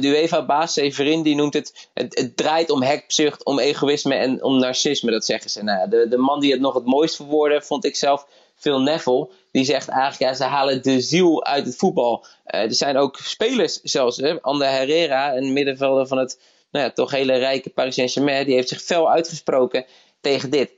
de, 0.00 0.08
UEFA-baas 0.08 0.72
Severin 0.72 1.22
die 1.22 1.34
noemt 1.34 1.54
het, 1.54 1.88
het, 1.94 2.36
draait 2.36 2.70
om 2.70 2.82
hekzucht, 2.82 3.44
om 3.44 3.58
egoïsme 3.58 4.14
en 4.14 4.42
om 4.42 4.58
narcisme, 4.58 5.10
dat 5.10 5.24
zeggen 5.24 5.50
ze. 5.50 5.62
Nou, 5.62 5.88
de, 5.88 6.06
de 6.08 6.18
man 6.18 6.40
die 6.40 6.52
het 6.52 6.60
nog 6.60 6.74
het 6.74 6.84
mooist 6.84 7.16
verwoordde, 7.16 7.62
vond 7.62 7.84
ik 7.84 7.96
zelf 7.96 8.26
Phil 8.54 8.80
Neville. 8.80 9.28
Die 9.52 9.64
zegt 9.64 9.88
eigenlijk, 9.88 10.20
ja, 10.20 10.34
ze 10.34 10.44
halen 10.44 10.82
de 10.82 11.00
ziel 11.00 11.44
uit 11.44 11.66
het 11.66 11.76
voetbal. 11.76 12.24
Uh, 12.46 12.60
er 12.60 12.74
zijn 12.74 12.96
ook 12.96 13.16
spelers 13.16 13.80
zelfs, 13.80 14.16
hè? 14.16 14.40
Ander 14.40 14.68
Herrera, 14.68 15.36
een 15.36 15.52
middenvelder 15.52 16.06
van 16.06 16.18
het 16.18 16.40
nou 16.70 16.84
ja, 16.84 16.90
toch 16.90 17.10
hele 17.10 17.36
rijke 17.36 17.70
Paris 17.70 17.94
Saint-Germain, 17.94 18.44
die 18.44 18.54
heeft 18.54 18.68
zich 18.68 18.82
fel 18.82 19.10
uitgesproken 19.10 19.84
tegen 20.20 20.50
dit 20.50 20.70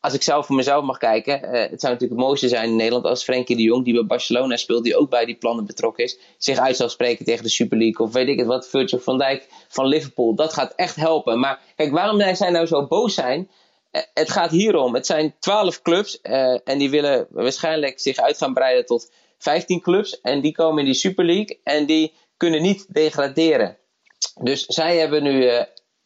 als 0.00 0.14
ik 0.14 0.22
zelf 0.22 0.46
voor 0.46 0.56
mezelf 0.56 0.84
mag 0.84 0.98
kijken, 0.98 1.44
uh, 1.44 1.50
het 1.50 1.80
zou 1.80 1.92
natuurlijk 1.92 2.20
het 2.20 2.28
mooiste 2.28 2.48
zijn 2.48 2.68
in 2.68 2.76
Nederland 2.76 3.04
als 3.04 3.24
Frenkie 3.24 3.56
de 3.56 3.62
Jong, 3.62 3.84
die 3.84 3.94
bij 3.94 4.06
Barcelona 4.06 4.56
speelt, 4.56 4.84
die 4.84 4.96
ook 4.96 5.10
bij 5.10 5.24
die 5.24 5.34
plannen 5.34 5.66
betrokken 5.66 6.04
is, 6.04 6.18
zich 6.38 6.58
uit 6.58 6.76
zal 6.76 6.88
spreken 6.88 7.24
tegen 7.24 7.42
de 7.42 7.50
Super 7.50 7.78
League. 7.78 8.06
Of 8.06 8.12
weet 8.12 8.28
ik 8.28 8.38
het 8.38 8.46
wat, 8.46 8.68
Virgil 8.68 8.98
van 8.98 9.18
Dijk 9.18 9.48
van 9.68 9.86
Liverpool. 9.86 10.34
Dat 10.34 10.52
gaat 10.52 10.72
echt 10.74 10.96
helpen. 10.96 11.38
Maar 11.38 11.60
kijk, 11.76 11.92
waarom 11.92 12.34
zij 12.34 12.50
nou 12.50 12.66
zo 12.66 12.86
boos 12.86 13.14
zijn? 13.14 13.50
Het 13.90 14.30
gaat 14.30 14.50
hierom. 14.50 14.94
Het 14.94 15.06
zijn 15.06 15.34
12 15.38 15.82
clubs 15.82 16.20
en 16.64 16.78
die 16.78 16.90
willen 16.90 17.26
waarschijnlijk 17.30 18.00
zich 18.00 18.16
uit 18.16 18.38
gaan 18.38 18.54
breiden 18.54 18.86
tot 18.86 19.12
15 19.38 19.80
clubs. 19.80 20.20
En 20.20 20.40
die 20.40 20.52
komen 20.52 20.78
in 20.78 20.84
die 20.84 20.94
Super 20.94 21.24
League 21.24 21.60
en 21.64 21.86
die 21.86 22.14
kunnen 22.36 22.62
niet 22.62 22.86
degraderen. 22.94 23.78
Dus 24.40 24.66
zij 24.66 24.96
hebben 24.96 25.22
nu 25.22 25.50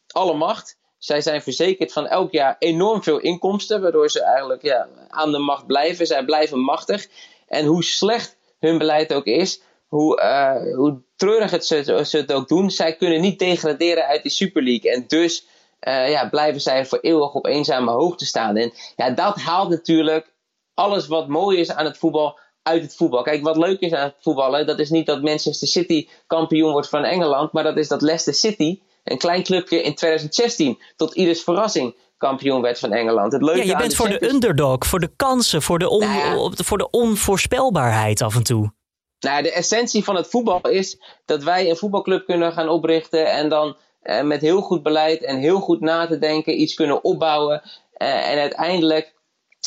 alle 0.07 0.35
macht. 0.35 0.81
Zij 0.99 1.21
zijn 1.21 1.43
verzekerd 1.43 1.93
van 1.93 2.07
elk 2.07 2.33
jaar 2.33 2.57
enorm 2.59 3.03
veel 3.03 3.19
inkomsten, 3.19 3.83
waardoor 3.83 4.11
ze 4.11 4.23
eigenlijk 4.23 4.63
ja, 4.63 4.89
aan 5.09 5.33
de 5.33 5.39
macht 5.39 5.67
blijven. 5.67 6.07
Zij 6.07 6.25
blijven 6.25 6.59
machtig. 6.59 7.09
En 7.49 7.65
hoe 7.67 7.85
slecht 7.85 8.37
hun 8.59 8.79
beleid 8.79 9.13
ook 9.13 9.25
is, 9.25 9.63
hoe, 9.87 10.21
uh, 10.21 10.75
hoe 10.77 11.03
treurig 11.17 11.51
het 11.51 11.67
ze, 11.67 12.05
ze, 12.05 12.17
het 12.17 12.33
ook 12.33 12.49
doen, 12.49 12.71
zij 12.71 12.97
kunnen 12.97 13.21
niet 13.21 13.39
degraderen 13.39 14.07
uit 14.07 14.23
die 14.23 14.31
Super 14.31 14.63
League. 14.63 14.91
En 14.91 15.05
dus 15.07 15.47
uh, 15.89 16.11
ja, 16.11 16.29
blijven 16.29 16.61
zij 16.61 16.87
voor 16.87 16.99
eeuwig 17.01 17.33
op 17.33 17.47
eenzame 17.47 17.91
hoogte 17.91 18.25
staan. 18.25 18.57
En 18.57 18.73
ja, 18.97 19.11
dat 19.11 19.37
haalt 19.37 19.69
natuurlijk 19.69 20.35
alles 20.75 21.07
wat 21.07 21.29
mooi 21.29 21.59
is 21.59 21.71
aan 21.71 21.85
het 21.85 21.99
voetbal 21.99 22.39
uit 22.63 22.83
het 22.83 22.97
voetbal. 22.97 23.23
Kijk, 23.23 23.43
wat 23.43 23.57
leuk 23.57 23.81
is 23.81 23.93
aan 23.93 24.05
het 24.05 24.17
voetballen, 24.21 24.67
dat 24.67 24.79
is 24.79 24.91
niet 24.91 25.07
dat 25.07 25.23
Manchester 25.23 25.69
City 25.69 26.09
kampioen 26.27 26.73
wordt 26.73 26.89
van 26.89 27.05
Engeland, 27.05 27.53
maar 27.53 27.65
dat 27.65 27.77
is 27.77 27.89
dat 27.89 28.03
Leicester 28.03 28.35
City 28.35 28.81
een 29.05 29.19
klein 29.19 29.43
clubje 29.43 29.83
in 29.83 29.95
2016 29.95 30.83
tot 30.97 31.15
ieders 31.15 31.43
verrassing 31.43 31.97
kampioen 32.17 32.61
werd 32.61 32.79
van 32.79 32.93
Engeland. 32.93 33.33
Het 33.33 33.43
leuke 33.43 33.59
ja, 33.59 33.65
je 33.65 33.77
bent 33.77 33.95
voor 33.95 34.09
de 34.09 34.29
underdog, 34.29 34.87
voor 34.87 35.01
de 35.01 35.13
kansen, 35.17 35.63
voor 35.63 35.79
de, 35.79 35.89
on, 35.89 36.01
nou 36.01 36.53
voor 36.57 36.79
de 36.79 36.91
onvoorspelbaarheid 36.91 38.23
af 38.23 38.35
en 38.35 38.43
toe. 38.43 38.73
Nou, 39.21 39.43
de 39.43 39.53
essentie 39.53 40.05
van 40.05 40.17
het 40.17 40.29
voetbal 40.29 40.61
is 40.69 41.03
dat 41.25 41.43
wij 41.43 41.71
een 41.71 41.77
voetbalclub 41.77 42.25
kunnen 42.25 42.53
gaan 42.53 42.69
oprichten 42.69 43.33
en 43.33 43.49
dan 43.49 43.77
eh, 44.03 44.23
met 44.23 44.41
heel 44.41 44.61
goed 44.61 44.83
beleid 44.83 45.23
en 45.23 45.39
heel 45.39 45.61
goed 45.61 45.81
na 45.81 46.07
te 46.07 46.19
denken 46.19 46.61
iets 46.61 46.75
kunnen 46.75 47.05
opbouwen. 47.05 47.63
Eh, 47.93 48.31
en 48.31 48.39
uiteindelijk 48.39 49.15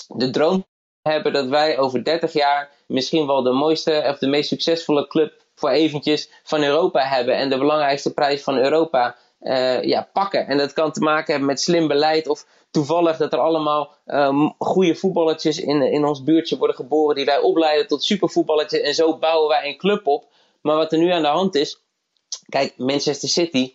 de 0.07 0.29
droom 0.29 0.65
hebben 1.01 1.33
dat 1.33 1.47
wij 1.47 1.77
over 1.77 2.03
30 2.03 2.33
jaar 2.33 2.69
misschien 2.87 3.27
wel 3.27 3.43
de 3.43 3.51
mooiste 3.51 4.05
of 4.07 4.17
de 4.17 4.27
meest 4.27 4.49
succesvolle 4.49 5.07
club 5.07 5.43
voor 5.55 5.69
eventjes 5.69 6.29
van 6.43 6.63
Europa 6.63 7.01
hebben 7.01 7.35
en 7.35 7.49
de 7.49 7.57
belangrijkste 7.57 8.13
prijs 8.13 8.43
van 8.43 8.57
Europa 8.57 9.15
uh, 9.41 9.83
ja, 9.83 10.09
pakken. 10.13 10.47
En 10.47 10.57
dat 10.57 10.73
kan 10.73 10.91
te 10.91 10.99
maken 10.99 11.31
hebben 11.31 11.45
met 11.45 11.61
slim 11.61 11.87
beleid 11.87 12.27
of 12.27 12.45
toevallig 12.71 13.17
dat 13.17 13.33
er 13.33 13.39
allemaal 13.39 13.93
um, 14.05 14.53
goede 14.57 14.95
voetballetjes 14.95 15.59
in, 15.59 15.81
in 15.81 16.05
ons 16.05 16.23
buurtje 16.23 16.57
worden 16.57 16.75
geboren 16.75 17.15
die 17.15 17.25
wij 17.25 17.39
opleiden 17.39 17.87
tot 17.87 18.03
supervoetballetjes 18.03 18.81
en 18.81 18.93
zo 18.93 19.17
bouwen 19.17 19.49
wij 19.49 19.67
een 19.67 19.77
club 19.77 20.07
op. 20.07 20.27
Maar 20.61 20.75
wat 20.75 20.91
er 20.91 20.97
nu 20.97 21.11
aan 21.11 21.21
de 21.21 21.27
hand 21.27 21.55
is, 21.55 21.83
kijk, 22.49 22.73
Manchester 22.77 23.29
City, 23.29 23.73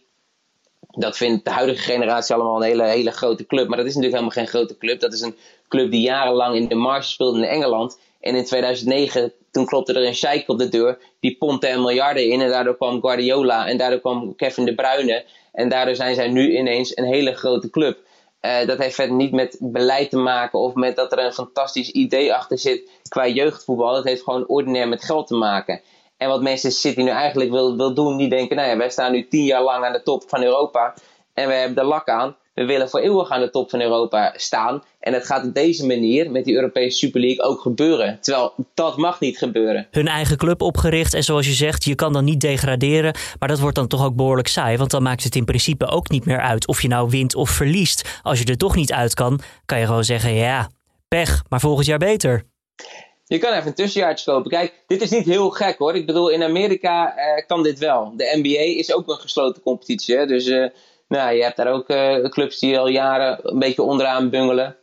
dat 0.91 1.17
vindt 1.17 1.45
de 1.45 1.51
huidige 1.51 1.83
generatie 1.83 2.35
allemaal 2.35 2.57
een 2.57 2.63
hele, 2.63 2.85
hele 2.85 3.11
grote 3.11 3.47
club. 3.47 3.69
Maar 3.69 3.77
dat 3.77 3.87
is 3.87 3.95
natuurlijk 3.95 4.23
helemaal 4.23 4.45
geen 4.45 4.55
grote 4.55 4.79
club. 4.79 5.01
Dat 5.01 5.13
is 5.13 5.21
een 5.21 5.37
club 5.69 5.91
die 5.91 6.01
jarenlang 6.01 6.55
in 6.55 6.69
de 6.69 6.75
marge 6.75 7.09
speelde 7.09 7.39
in 7.39 7.45
Engeland. 7.45 7.99
En 8.21 8.35
in 8.35 8.45
2009, 8.45 9.33
toen 9.51 9.67
klopte 9.67 9.93
er 9.93 10.07
een 10.07 10.15
sheik 10.15 10.49
op 10.49 10.59
de 10.59 10.69
deur. 10.69 10.99
Die 11.21 11.37
pompte 11.39 11.67
er 11.67 11.81
miljarden 11.81 12.31
in. 12.31 12.41
En 12.41 12.49
daardoor 12.49 12.77
kwam 12.77 13.01
Guardiola. 13.01 13.67
En 13.67 13.77
daardoor 13.77 14.01
kwam 14.01 14.37
Kevin 14.37 14.65
De 14.65 14.75
Bruyne. 14.75 15.25
En 15.53 15.69
daardoor 15.69 15.95
zijn 15.95 16.15
zij 16.15 16.29
nu 16.29 16.57
ineens 16.57 16.97
een 16.97 17.05
hele 17.05 17.35
grote 17.35 17.71
club. 17.71 17.99
Uh, 18.43 18.67
dat 18.67 18.79
heeft 18.79 18.95
verder 18.95 19.17
niet 19.17 19.33
met 19.33 19.57
beleid 19.61 20.11
te 20.11 20.17
maken 20.17 20.59
of 20.59 20.75
met 20.75 20.97
dat 20.97 21.13
er 21.13 21.19
een 21.19 21.33
fantastisch 21.33 21.91
idee 21.91 22.35
achter 22.35 22.59
zit 22.59 22.91
qua 23.09 23.29
jeugdvoetbal. 23.29 23.95
Dat 23.95 24.05
heeft 24.05 24.23
gewoon 24.23 24.47
ordinair 24.47 24.89
met 24.89 25.05
geld 25.05 25.27
te 25.27 25.35
maken. 25.35 25.81
En 26.21 26.29
wat 26.29 26.43
Manchester 26.43 26.73
City 26.73 27.03
nu 27.03 27.11
eigenlijk 27.11 27.51
wil, 27.51 27.77
wil 27.77 27.95
doen, 27.95 28.17
die 28.17 28.29
denken, 28.29 28.57
nou 28.57 28.69
ja, 28.69 28.77
wij 28.77 28.91
staan 28.91 29.13
nu 29.13 29.29
tien 29.29 29.45
jaar 29.45 29.63
lang 29.63 29.85
aan 29.85 29.93
de 29.93 30.03
top 30.03 30.23
van 30.27 30.43
Europa. 30.43 30.95
En 31.35 31.49
we 31.49 31.55
hebben 31.55 31.77
de 31.77 31.85
lak 31.85 32.09
aan 32.09 32.37
we 32.61 32.67
willen 32.67 32.89
voor 32.89 33.01
eeuwig 33.01 33.31
aan 33.31 33.41
de 33.41 33.51
top 33.51 33.71
van 33.71 33.81
Europa 33.81 34.33
staan. 34.37 34.83
En 35.01 35.13
dat 35.13 35.27
gaat 35.27 35.45
op 35.45 35.55
deze 35.55 35.87
manier 35.87 36.31
met 36.31 36.45
die 36.45 36.55
Europese 36.55 36.99
Super 36.99 37.21
League 37.21 37.45
ook 37.45 37.61
gebeuren. 37.61 38.19
Terwijl 38.21 38.55
dat 38.75 38.97
mag 38.97 39.21
niet 39.21 39.39
gebeuren. 39.39 39.87
Hun 39.91 40.09
eigen 40.09 40.37
club 40.37 40.63
opgericht 40.63 41.15
en 41.15 41.25
zoals 41.25 41.47
je 41.47 41.53
zegt, 41.53 41.85
je 41.85 41.95
kan 41.95 42.13
dan 42.13 42.25
niet 42.25 42.41
degraderen. 42.41 43.15
Maar 43.39 43.49
dat 43.49 43.59
wordt 43.59 43.77
dan 43.77 43.87
toch 43.87 44.05
ook 44.05 44.17
behoorlijk 44.17 44.49
saai. 44.49 44.77
Want 44.77 44.91
dan 44.91 45.03
maakt 45.03 45.25
het 45.25 45.37
in 45.37 45.45
principe 45.45 45.87
ook 45.87 46.09
niet 46.09 46.25
meer 46.25 46.41
uit 46.41 46.67
of 46.67 46.83
je 46.83 46.89
nou 46.89 47.11
wint 47.11 47.35
of 47.35 47.51
verliest. 47.51 48.21
Als 48.23 48.39
je 48.39 48.45
er 48.45 48.57
toch 48.57 48.77
niet 48.77 48.93
uit 48.93 49.15
kan, 49.15 49.41
kan 49.65 49.79
je 49.79 49.87
gewoon 49.87 50.05
zeggen 50.05 50.35
ja, 50.35 50.71
pech, 51.09 51.43
maar 51.49 51.61
volgend 51.61 51.87
jaar 51.87 51.99
beter. 51.99 52.45
Je 53.31 53.39
kan 53.39 53.53
even 53.53 53.67
een 53.67 53.75
tussenjaartje 53.75 54.33
kopen. 54.33 54.51
Kijk, 54.51 54.83
dit 54.87 55.03
is 55.03 55.11
niet 55.11 55.25
heel 55.25 55.51
gek 55.51 55.79
hoor. 55.79 55.95
Ik 55.95 56.07
bedoel, 56.07 56.29
in 56.29 56.43
Amerika 56.43 57.17
eh, 57.17 57.47
kan 57.47 57.63
dit 57.63 57.79
wel. 57.79 58.13
De 58.17 58.39
NBA 58.43 58.79
is 58.79 58.93
ook 58.93 59.09
een 59.09 59.17
gesloten 59.17 59.63
competitie. 59.63 60.17
Hè? 60.17 60.27
Dus 60.27 60.47
uh, 60.47 60.67
nou, 61.09 61.35
je 61.35 61.43
hebt 61.43 61.57
daar 61.57 61.73
ook 61.73 61.91
uh, 61.91 62.25
clubs 62.25 62.59
die 62.59 62.79
al 62.79 62.89
jaren 62.89 63.39
een 63.43 63.59
beetje 63.59 63.83
onderaan 63.83 64.31
bungelen. 64.31 64.77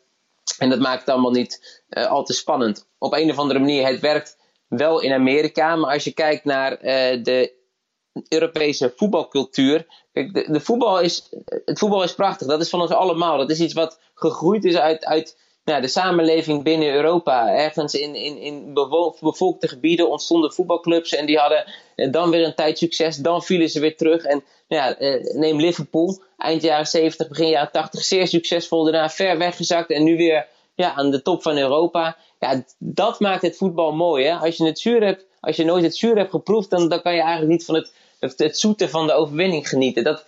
En 0.58 0.70
dat 0.70 0.80
maakt 0.80 1.00
het 1.00 1.10
allemaal 1.10 1.32
niet 1.32 1.84
al 1.90 2.24
te 2.24 2.34
spannend. 2.34 2.88
Op 2.98 3.14
een 3.14 3.30
of 3.30 3.38
andere 3.38 3.60
manier, 3.60 3.88
het 3.88 4.00
werkt 4.00 4.38
wel 4.68 5.02
in 5.02 5.14
Amerika. 5.14 5.76
Maar 5.76 5.94
als 5.94 6.04
je 6.04 6.14
kijkt 6.14 6.46
naar 6.46 6.80
de 7.24 7.54
Europese 8.30 8.94
voetbalcultuur. 8.96 9.86
Kijk, 10.14 10.34
de, 10.34 10.52
de, 10.52 10.60
voetbal 10.60 11.00
is, 11.00 11.30
het 11.66 11.80
voetbal 11.80 12.04
is 12.04 12.14
prachtig. 12.14 12.48
Dat 12.48 12.62
is 12.62 12.70
van 12.70 12.82
ons 12.82 12.92
allemaal. 12.92 13.38
Dat 13.38 13.50
is 13.50 13.60
iets 13.60 13.74
wat 13.74 14.00
gegroeid 14.14 14.66
is 14.66 14.78
uit, 14.78 15.06
uit 15.06 15.38
nou, 15.68 15.82
de 15.82 15.88
samenleving 15.88 16.64
binnen 16.64 16.94
Europa. 16.94 17.56
Ergens 17.56 17.94
in, 17.94 18.16
in, 18.16 18.38
in 18.38 18.74
bevolkte 19.20 19.68
gebieden 19.68 20.10
ontstonden 20.10 20.54
voetbalclubs. 20.54 21.16
En 21.16 21.26
die 21.26 21.38
hadden 21.38 21.66
dan 22.12 22.30
weer 22.30 22.46
een 22.46 22.56
tijd 22.56 22.78
succes. 22.78 23.16
Dan 23.16 23.44
vielen 23.44 23.70
ze 23.70 23.80
weer 23.80 23.96
terug. 23.96 24.24
En 24.24 24.44
ja, 24.68 24.98
eh, 24.98 25.34
neem 25.36 25.60
Liverpool, 25.60 26.22
eind 26.38 26.62
jaren 26.62 26.88
70, 26.88 27.28
begin 27.28 27.50
jaren 27.50 27.72
80, 27.72 28.04
zeer 28.04 28.28
succesvol. 28.28 28.84
Daarna 28.84 29.10
ver 29.10 29.38
weggezakt 29.38 29.90
en 29.90 30.04
nu 30.04 30.18
weer 30.18 30.48
ja, 30.76 30.94
aan 30.94 31.12
de 31.12 31.22
top 31.22 31.42
van 31.42 31.58
Europa. 31.58 32.18
Ja, 32.40 32.64
dat 32.78 33.20
maakt 33.20 33.42
het 33.42 33.58
voetbal 33.58 33.94
mooi. 33.94 34.26
Hè? 34.26 34.36
Als 34.36 34.58
je 34.58 34.66
het 34.66 34.80
zuur 34.80 35.04
hebt, 35.04 35.26
als 35.40 35.56
je 35.56 35.66
nooit 35.66 35.84
het 35.84 35.96
zuur 35.96 36.18
hebt 36.18 36.32
geproefd, 36.32 36.70
dan, 36.70 36.90
dan 36.90 37.02
kan 37.02 37.14
je 37.14 37.22
eigenlijk 37.22 37.52
niet 37.52 37.66
van 37.66 37.76
het, 37.76 37.92
het, 38.20 38.34
het 38.38 38.58
zoete 38.58 38.90
van 38.90 39.08
de 39.08 39.14
overwinning 39.14 39.70
genieten. 39.70 40.04
Dat, 40.04 40.26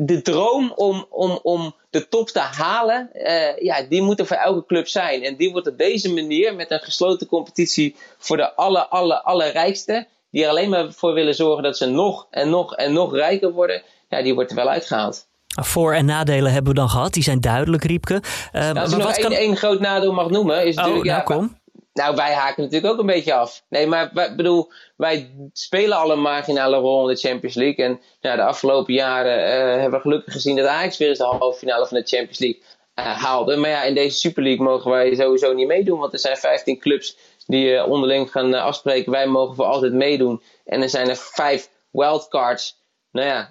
de 0.00 0.22
droom 0.22 0.72
om, 0.76 1.06
om, 1.10 1.38
om 1.42 1.74
de 1.90 2.08
top 2.08 2.28
te 2.28 2.40
halen, 2.40 3.10
uh, 3.14 3.58
ja, 3.58 3.82
die 3.88 4.02
moet 4.02 4.18
er 4.18 4.26
voor 4.26 4.36
elke 4.36 4.66
club 4.66 4.88
zijn. 4.88 5.22
En 5.22 5.36
die 5.36 5.52
wordt 5.52 5.66
op 5.66 5.78
deze 5.78 6.12
manier, 6.12 6.54
met 6.54 6.70
een 6.70 6.80
gesloten 6.80 7.26
competitie 7.26 7.96
voor 8.18 8.36
de 8.36 8.54
aller, 8.54 8.82
aller, 8.82 9.20
allerrijkste, 9.20 10.06
die 10.30 10.44
er 10.44 10.50
alleen 10.50 10.70
maar 10.70 10.92
voor 10.92 11.14
willen 11.14 11.34
zorgen 11.34 11.62
dat 11.62 11.76
ze 11.76 11.86
nog 11.86 12.26
en 12.30 12.50
nog 12.50 12.74
en 12.74 12.92
nog 12.92 13.14
rijker 13.14 13.52
worden, 13.52 13.82
ja, 14.08 14.22
die 14.22 14.34
wordt 14.34 14.50
er 14.50 14.56
wel 14.56 14.68
uitgehaald. 14.68 15.26
Voor- 15.62 15.94
en 15.94 16.04
nadelen 16.04 16.52
hebben 16.52 16.72
we 16.72 16.78
dan 16.78 16.88
gehad, 16.88 17.12
die 17.12 17.22
zijn 17.22 17.40
duidelijk, 17.40 17.84
Riepke. 17.84 18.14
Uh, 18.52 18.60
nou, 18.60 18.78
als 18.78 18.90
je 18.90 19.22
nog 19.22 19.32
één, 19.32 19.56
groot 19.56 19.80
nadeel 19.80 20.12
mag 20.12 20.30
noemen, 20.30 20.66
is 20.66 20.76
oh, 20.76 20.82
natuurlijk... 20.82 21.06
Nou, 21.06 21.18
ja, 21.18 21.22
kom. 21.22 21.56
Nou, 21.98 22.16
wij 22.16 22.32
haken 22.32 22.62
natuurlijk 22.62 22.92
ook 22.92 23.00
een 23.00 23.06
beetje 23.06 23.34
af. 23.34 23.64
Nee, 23.68 23.86
maar 23.86 24.10
wij, 24.12 24.34
bedoel, 24.34 24.72
wij 24.96 25.30
spelen 25.52 25.98
al 25.98 26.10
een 26.10 26.20
marginale 26.20 26.76
rol 26.76 27.08
in 27.08 27.14
de 27.14 27.20
Champions 27.20 27.54
League. 27.54 27.84
En 27.84 28.00
nou, 28.20 28.36
de 28.36 28.42
afgelopen 28.42 28.94
jaren 28.94 29.38
uh, 29.38 29.80
hebben 29.80 29.90
we 29.90 30.00
gelukkig 30.00 30.32
gezien 30.32 30.56
dat 30.56 30.66
Ajax 30.66 30.96
weer 30.96 31.08
eens 31.08 31.18
de 31.18 31.24
halve 31.24 31.58
finale 31.58 31.86
van 31.86 31.98
de 31.98 32.06
Champions 32.06 32.38
League 32.38 32.60
uh, 32.98 33.22
haalde. 33.22 33.56
Maar 33.56 33.70
ja, 33.70 33.82
in 33.82 33.94
deze 33.94 34.16
Super 34.16 34.42
League 34.42 34.64
mogen 34.64 34.90
wij 34.90 35.14
sowieso 35.14 35.52
niet 35.52 35.66
meedoen. 35.66 35.98
Want 35.98 36.12
er 36.12 36.18
zijn 36.18 36.36
15 36.36 36.78
clubs 36.78 37.16
die 37.46 37.72
uh, 37.72 37.88
onderling 37.88 38.30
gaan 38.30 38.54
afspreken. 38.54 39.12
Wij 39.12 39.26
mogen 39.26 39.54
voor 39.54 39.64
altijd 39.64 39.92
meedoen. 39.92 40.42
En 40.64 40.82
er 40.82 40.90
zijn 40.90 41.08
er 41.08 41.16
vijf 41.16 41.70
wildcards. 41.90 42.76
Nou 43.12 43.26
ja, 43.26 43.50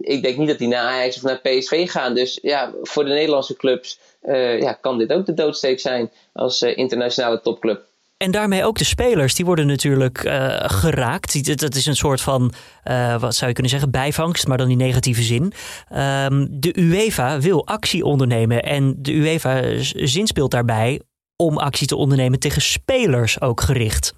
ik 0.00 0.22
denk 0.22 0.36
niet 0.36 0.48
dat 0.48 0.58
die 0.58 0.68
naar 0.68 0.86
Ajax 0.86 1.16
of 1.16 1.22
naar 1.22 1.40
PSV 1.40 1.90
gaan. 1.90 2.14
Dus 2.14 2.38
ja, 2.42 2.72
voor 2.82 3.04
de 3.04 3.10
Nederlandse 3.10 3.56
clubs 3.56 3.98
ja, 4.60 4.72
kan 4.72 4.98
dit 4.98 5.12
ook 5.12 5.26
de 5.26 5.34
doodsteek 5.34 5.80
zijn 5.80 6.10
als 6.32 6.62
internationale 6.62 7.40
topclub. 7.40 7.90
En 8.16 8.30
daarmee 8.30 8.64
ook 8.64 8.78
de 8.78 8.84
spelers, 8.84 9.34
die 9.34 9.44
worden 9.44 9.66
natuurlijk 9.66 10.24
uh, 10.24 10.60
geraakt. 10.60 11.60
Dat 11.60 11.74
is 11.74 11.86
een 11.86 11.96
soort 11.96 12.20
van, 12.20 12.52
wat 13.18 13.34
zou 13.34 13.46
je 13.46 13.52
kunnen 13.52 13.70
zeggen, 13.72 13.90
bijvangst, 13.90 14.46
maar 14.46 14.58
dan 14.58 14.70
in 14.70 14.76
negatieve 14.76 15.22
zin. 15.22 15.52
Um, 15.92 16.48
de 16.50 16.78
UEFA 16.78 17.40
wil 17.40 17.66
actie 17.66 18.04
ondernemen 18.04 18.62
en 18.62 18.94
de 18.98 19.12
UEFA 19.12 19.62
zinspeelt 19.92 20.50
daarbij 20.50 21.00
om 21.36 21.58
actie 21.58 21.86
te 21.86 21.96
ondernemen 21.96 22.38
tegen 22.38 22.62
spelers 22.62 23.40
ook 23.40 23.60
gericht. 23.60 24.14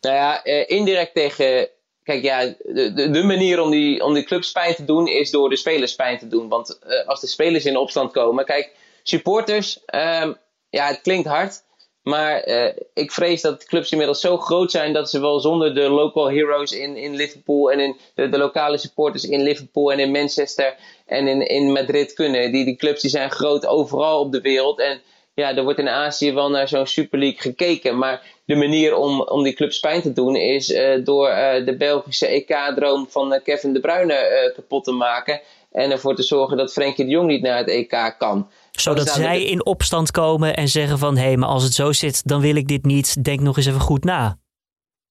Nou 0.00 0.14
ja, 0.14 0.44
indirect 0.66 1.14
tegen. 1.14 1.68
Kijk, 2.02 2.22
ja, 2.22 2.40
de, 2.58 2.92
de, 2.94 3.10
de, 3.10 3.22
manier 3.22 3.60
om 3.60 3.70
die, 3.70 4.04
om 4.04 4.14
die 4.14 4.24
clubs 4.24 4.52
pijn 4.52 4.74
te 4.74 4.84
doen 4.84 5.08
is 5.08 5.30
door 5.30 5.48
de 5.48 5.56
spelers 5.56 5.94
pijn 5.94 6.18
te 6.18 6.28
doen. 6.28 6.48
Want 6.48 6.78
als 7.06 7.20
de 7.20 7.26
spelers 7.26 7.64
in 7.64 7.76
opstand 7.76 8.12
komen. 8.12 8.44
Kijk, 8.44 8.70
supporters, 9.02 9.80
um, 9.94 10.36
ja, 10.70 10.86
het 10.86 11.00
klinkt 11.00 11.28
hard. 11.28 11.62
Maar 12.02 12.48
uh, 12.48 12.68
ik 12.94 13.12
vrees 13.12 13.40
dat 13.40 13.64
clubs 13.64 13.90
inmiddels 13.90 14.20
zo 14.20 14.36
groot 14.36 14.70
zijn 14.70 14.92
dat 14.92 15.10
ze 15.10 15.20
wel 15.20 15.40
zonder 15.40 15.74
de 15.74 15.88
local 15.88 16.30
heroes 16.30 16.72
in, 16.72 16.96
in 16.96 17.14
Liverpool 17.14 17.70
en 17.70 17.80
in 17.80 17.96
de, 18.14 18.38
lokale 18.38 18.78
supporters 18.78 19.24
in 19.24 19.42
Liverpool 19.42 19.92
en 19.92 19.98
in 19.98 20.10
Manchester 20.10 20.76
en 21.06 21.26
in, 21.26 21.48
in 21.48 21.72
Madrid 21.72 22.12
kunnen. 22.12 22.52
Die, 22.52 22.64
die 22.64 22.76
clubs 22.76 23.00
die 23.00 23.10
zijn 23.10 23.30
groot 23.30 23.66
overal 23.66 24.20
op 24.20 24.32
de 24.32 24.40
wereld. 24.40 24.78
En 24.78 25.00
ja, 25.34 25.56
er 25.56 25.62
wordt 25.62 25.78
in 25.78 25.88
Azië 25.88 26.32
wel 26.32 26.50
naar 26.50 26.68
zo'n 26.68 26.86
Super 26.86 27.18
League 27.18 27.40
gekeken. 27.40 27.98
Maar 27.98 28.22
de 28.44 28.56
manier 28.56 28.96
om, 28.96 29.20
om 29.20 29.42
die 29.42 29.54
clubs 29.54 29.80
pijn 29.80 30.02
te 30.02 30.12
doen 30.12 30.36
is 30.36 30.66
door 31.04 31.28
de 31.64 31.74
Belgische 31.78 32.26
EK-droom 32.26 33.06
van 33.08 33.40
Kevin 33.44 33.72
De 33.72 33.80
Bruyne 33.80 34.52
kapot 34.54 34.84
te 34.84 34.92
maken. 34.92 35.40
En 35.72 35.90
ervoor 35.90 36.14
te 36.14 36.22
zorgen 36.22 36.56
dat 36.56 36.72
Frenkie 36.72 37.04
de 37.04 37.10
Jong 37.10 37.28
niet 37.28 37.42
naar 37.42 37.58
het 37.58 37.68
EK 37.68 38.14
kan 38.18 38.50
zodat 38.72 39.08
zij 39.08 39.42
in 39.42 39.66
opstand 39.66 40.10
komen 40.10 40.56
en 40.56 40.68
zeggen 40.68 40.98
van... 40.98 41.16
hé, 41.16 41.22
hey, 41.22 41.36
maar 41.36 41.48
als 41.48 41.62
het 41.62 41.74
zo 41.74 41.92
zit, 41.92 42.28
dan 42.28 42.40
wil 42.40 42.56
ik 42.56 42.68
dit 42.68 42.84
niet. 42.84 43.24
Denk 43.24 43.40
nog 43.40 43.56
eens 43.56 43.66
even 43.66 43.80
goed 43.80 44.04
na. 44.04 44.38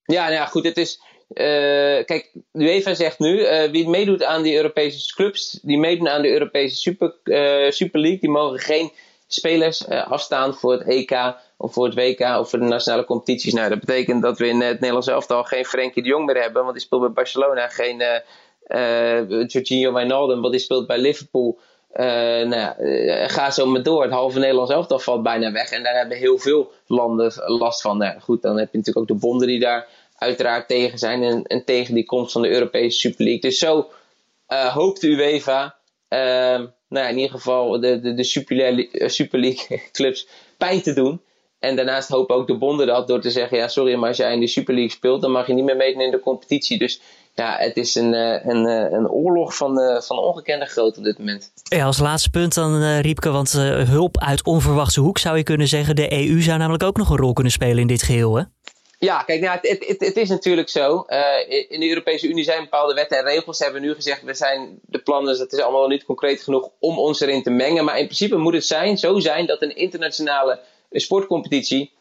Ja, 0.04 0.22
nou 0.24 0.34
ja, 0.34 0.46
goed, 0.46 0.64
het 0.64 0.78
is... 0.78 1.02
Uh, 1.34 2.06
kijk, 2.06 2.32
UEFA 2.54 2.94
zegt 2.94 3.20
nu, 3.20 3.40
uh, 3.40 3.72
wie 3.72 3.90
meedoet 3.90 4.24
aan 4.24 4.42
die 4.42 4.56
Europese 4.56 5.14
clubs, 5.14 5.60
die 5.62 5.78
meedoen 5.78 6.10
aan 6.10 6.22
de 6.22 6.32
Europese 6.32 6.76
Super, 6.76 7.16
uh, 7.24 7.72
Super 7.72 8.00
League, 8.00 8.20
die 8.20 8.30
mogen 8.30 8.60
geen 8.60 8.92
spelers 9.28 9.88
afstaan 9.88 10.54
voor 10.54 10.72
het 10.72 10.88
EK 10.88 11.36
of 11.58 11.74
voor 11.74 11.86
het 11.86 11.94
WK 11.94 12.20
of 12.20 12.50
voor 12.50 12.60
de 12.60 12.66
nationale 12.66 13.06
competities. 13.06 13.54
Nou, 13.54 13.70
dat 13.70 13.80
betekent 13.80 14.22
dat 14.22 14.40
we 14.40 14.48
in 14.48 14.62
het 14.62 14.80
Nederlands 14.80 15.08
elftal 15.08 15.44
geen 15.44 15.66
Frenkie 15.66 16.04
de 16.04 16.10
Jong 16.10 16.26
meer 16.26 16.42
hebben, 16.42 16.62
want 16.62 16.74
die 16.74 16.86
speelt 16.86 17.02
bij 17.02 17.12
Barcelona. 17.12 17.68
Geen 17.68 18.04
Jorginho 19.48 19.94
Wijnaldum, 19.94 20.42
want 20.42 20.54
die 20.54 20.62
speelt 20.62 20.88
bij 20.88 20.98
Liverpool. 20.98 21.60
Uh, 21.96 22.48
nou 22.48 22.84
uh, 22.84 23.30
ga 23.30 23.52
zo 23.52 23.66
maar 23.66 23.84
door. 23.84 24.04
Het 24.04 24.12
halve 24.12 24.40
Nederlands 24.40 24.72
elftal 24.72 25.00
valt 25.00 25.24
bijna 25.24 25.52
weg. 25.52 25.72
En 25.72 25.84
daar 25.84 25.98
hebben 25.98 26.18
heel 26.18 26.38
veel 26.38 26.72
landen 26.88 27.34
last 27.46 27.82
van. 27.82 27.98
Nou, 27.98 28.20
goed, 28.20 28.42
dan 28.42 28.58
heb 28.58 28.72
je 28.72 28.78
natuurlijk 28.78 29.12
ook 29.12 29.18
de 29.18 29.28
bonden 29.28 29.48
die 29.48 29.60
daar 29.60 29.88
uiteraard 30.16 30.68
tegen 30.68 30.98
zijn. 30.98 31.24
En, 31.24 31.44
en 31.44 31.66
tegen 31.66 31.94
die 31.94 32.06
komst 32.06 32.32
van 32.32 32.42
de 32.42 32.50
Europese 32.50 33.00
Super 33.00 33.24
League. 33.24 33.42
Dus 33.42 33.60
zo 33.60 33.90
uh, 34.48 34.74
hoopt 34.74 35.02
de 35.02 35.08
UEFA, 35.08 35.76
ehm, 36.08 36.66
nou, 36.90 37.10
in 37.10 37.16
ieder 37.18 37.32
geval 37.32 37.80
de, 37.80 38.00
de, 38.00 38.14
de 38.14 38.24
Super 39.08 39.40
League 39.40 39.82
clubs 39.92 40.28
pijn 40.58 40.82
te 40.82 40.94
doen. 40.94 41.22
En 41.60 41.76
daarnaast 41.76 42.10
hopen 42.10 42.36
ook 42.36 42.48
de 42.48 42.58
bonden 42.58 42.88
dat 42.88 43.08
door 43.08 43.22
te 43.22 43.30
zeggen: 43.30 43.58
ja, 43.58 43.68
sorry, 43.68 43.96
maar 43.96 44.08
als 44.08 44.18
jij 44.18 44.34
in 44.34 44.40
de 44.40 44.48
Super 44.48 44.74
League 44.74 44.92
speelt, 44.92 45.22
dan 45.22 45.32
mag 45.32 45.48
je 45.48 45.54
niet 45.54 45.64
meer 45.64 45.76
meedoen 45.76 46.02
in 46.02 46.12
de 46.12 46.20
competitie. 46.20 46.78
Dus 46.78 47.02
ja, 47.34 47.58
het 47.58 47.78
is 47.78 47.96
een, 47.96 48.14
eh, 48.14 48.46
een, 48.46 48.66
eh, 48.66 48.92
een 48.92 49.10
oorlog 49.10 49.56
van, 49.56 49.80
eh, 49.80 50.02
van 50.02 50.18
ongekende 50.20 50.66
grootte 50.66 51.00
op 51.00 51.06
dit 51.06 51.18
moment. 51.18 51.52
Ja, 51.64 51.86
als 51.86 51.98
laatste 51.98 52.30
punt 52.30 52.54
dan, 52.54 52.82
uh, 52.82 53.00
Riepke, 53.00 53.30
want 53.30 53.52
hulp 53.52 54.20
uit 54.20 54.44
onverwachte 54.44 55.00
hoek 55.00 55.18
zou 55.18 55.38
je 55.38 55.44
kunnen 55.44 55.68
zeggen. 55.68 55.96
De 55.96 56.14
EU 56.14 56.42
zou 56.42 56.58
namelijk 56.58 56.84
ook 56.84 56.98
nog 56.98 57.10
een 57.10 57.18
rol 57.18 57.34
kunnen 57.34 57.52
spelen 57.52 57.78
in 57.78 57.88
dit 57.88 58.04
geheel, 58.04 58.36
hè? 58.36 58.44
Ja, 59.00 59.24
kijk, 59.24 59.42
nou, 59.42 59.58
het, 59.62 59.86
het, 59.88 60.00
het 60.00 60.18
is 60.18 60.30
natuurlijk 60.30 60.70
zo. 60.70 61.06
in 61.70 61.80
de 61.80 61.90
Europese 61.90 62.28
Unie 62.28 62.44
zijn 62.44 62.64
bepaalde 62.64 62.94
wetten 62.94 63.18
en 63.18 63.24
regels. 63.24 63.58
Ze 63.58 63.64
hebben 63.64 63.82
nu 63.82 63.94
gezegd, 63.94 64.22
we 64.22 64.34
zijn 64.34 64.80
de 64.82 65.00
plannen, 65.00 65.38
dat 65.38 65.54
is 65.54 65.60
allemaal 65.60 65.88
niet 65.88 66.04
concreet 66.04 66.44
genoeg 66.44 66.70
om 66.80 67.00
ons 67.00 67.20
erin 67.20 67.44
te 67.44 67.50
mengen. 67.50 67.86
Maar 67.86 68.00
in 68.00 68.06
principe 68.06 68.38
moet 68.38 68.54
het 68.54 68.66
zijn, 68.66 68.98
zo 68.98 69.20
zijn 69.20 69.46
dat 69.46 69.62
een 69.62 69.76
internationale 69.76 70.60
sportcompetitie 70.92 71.92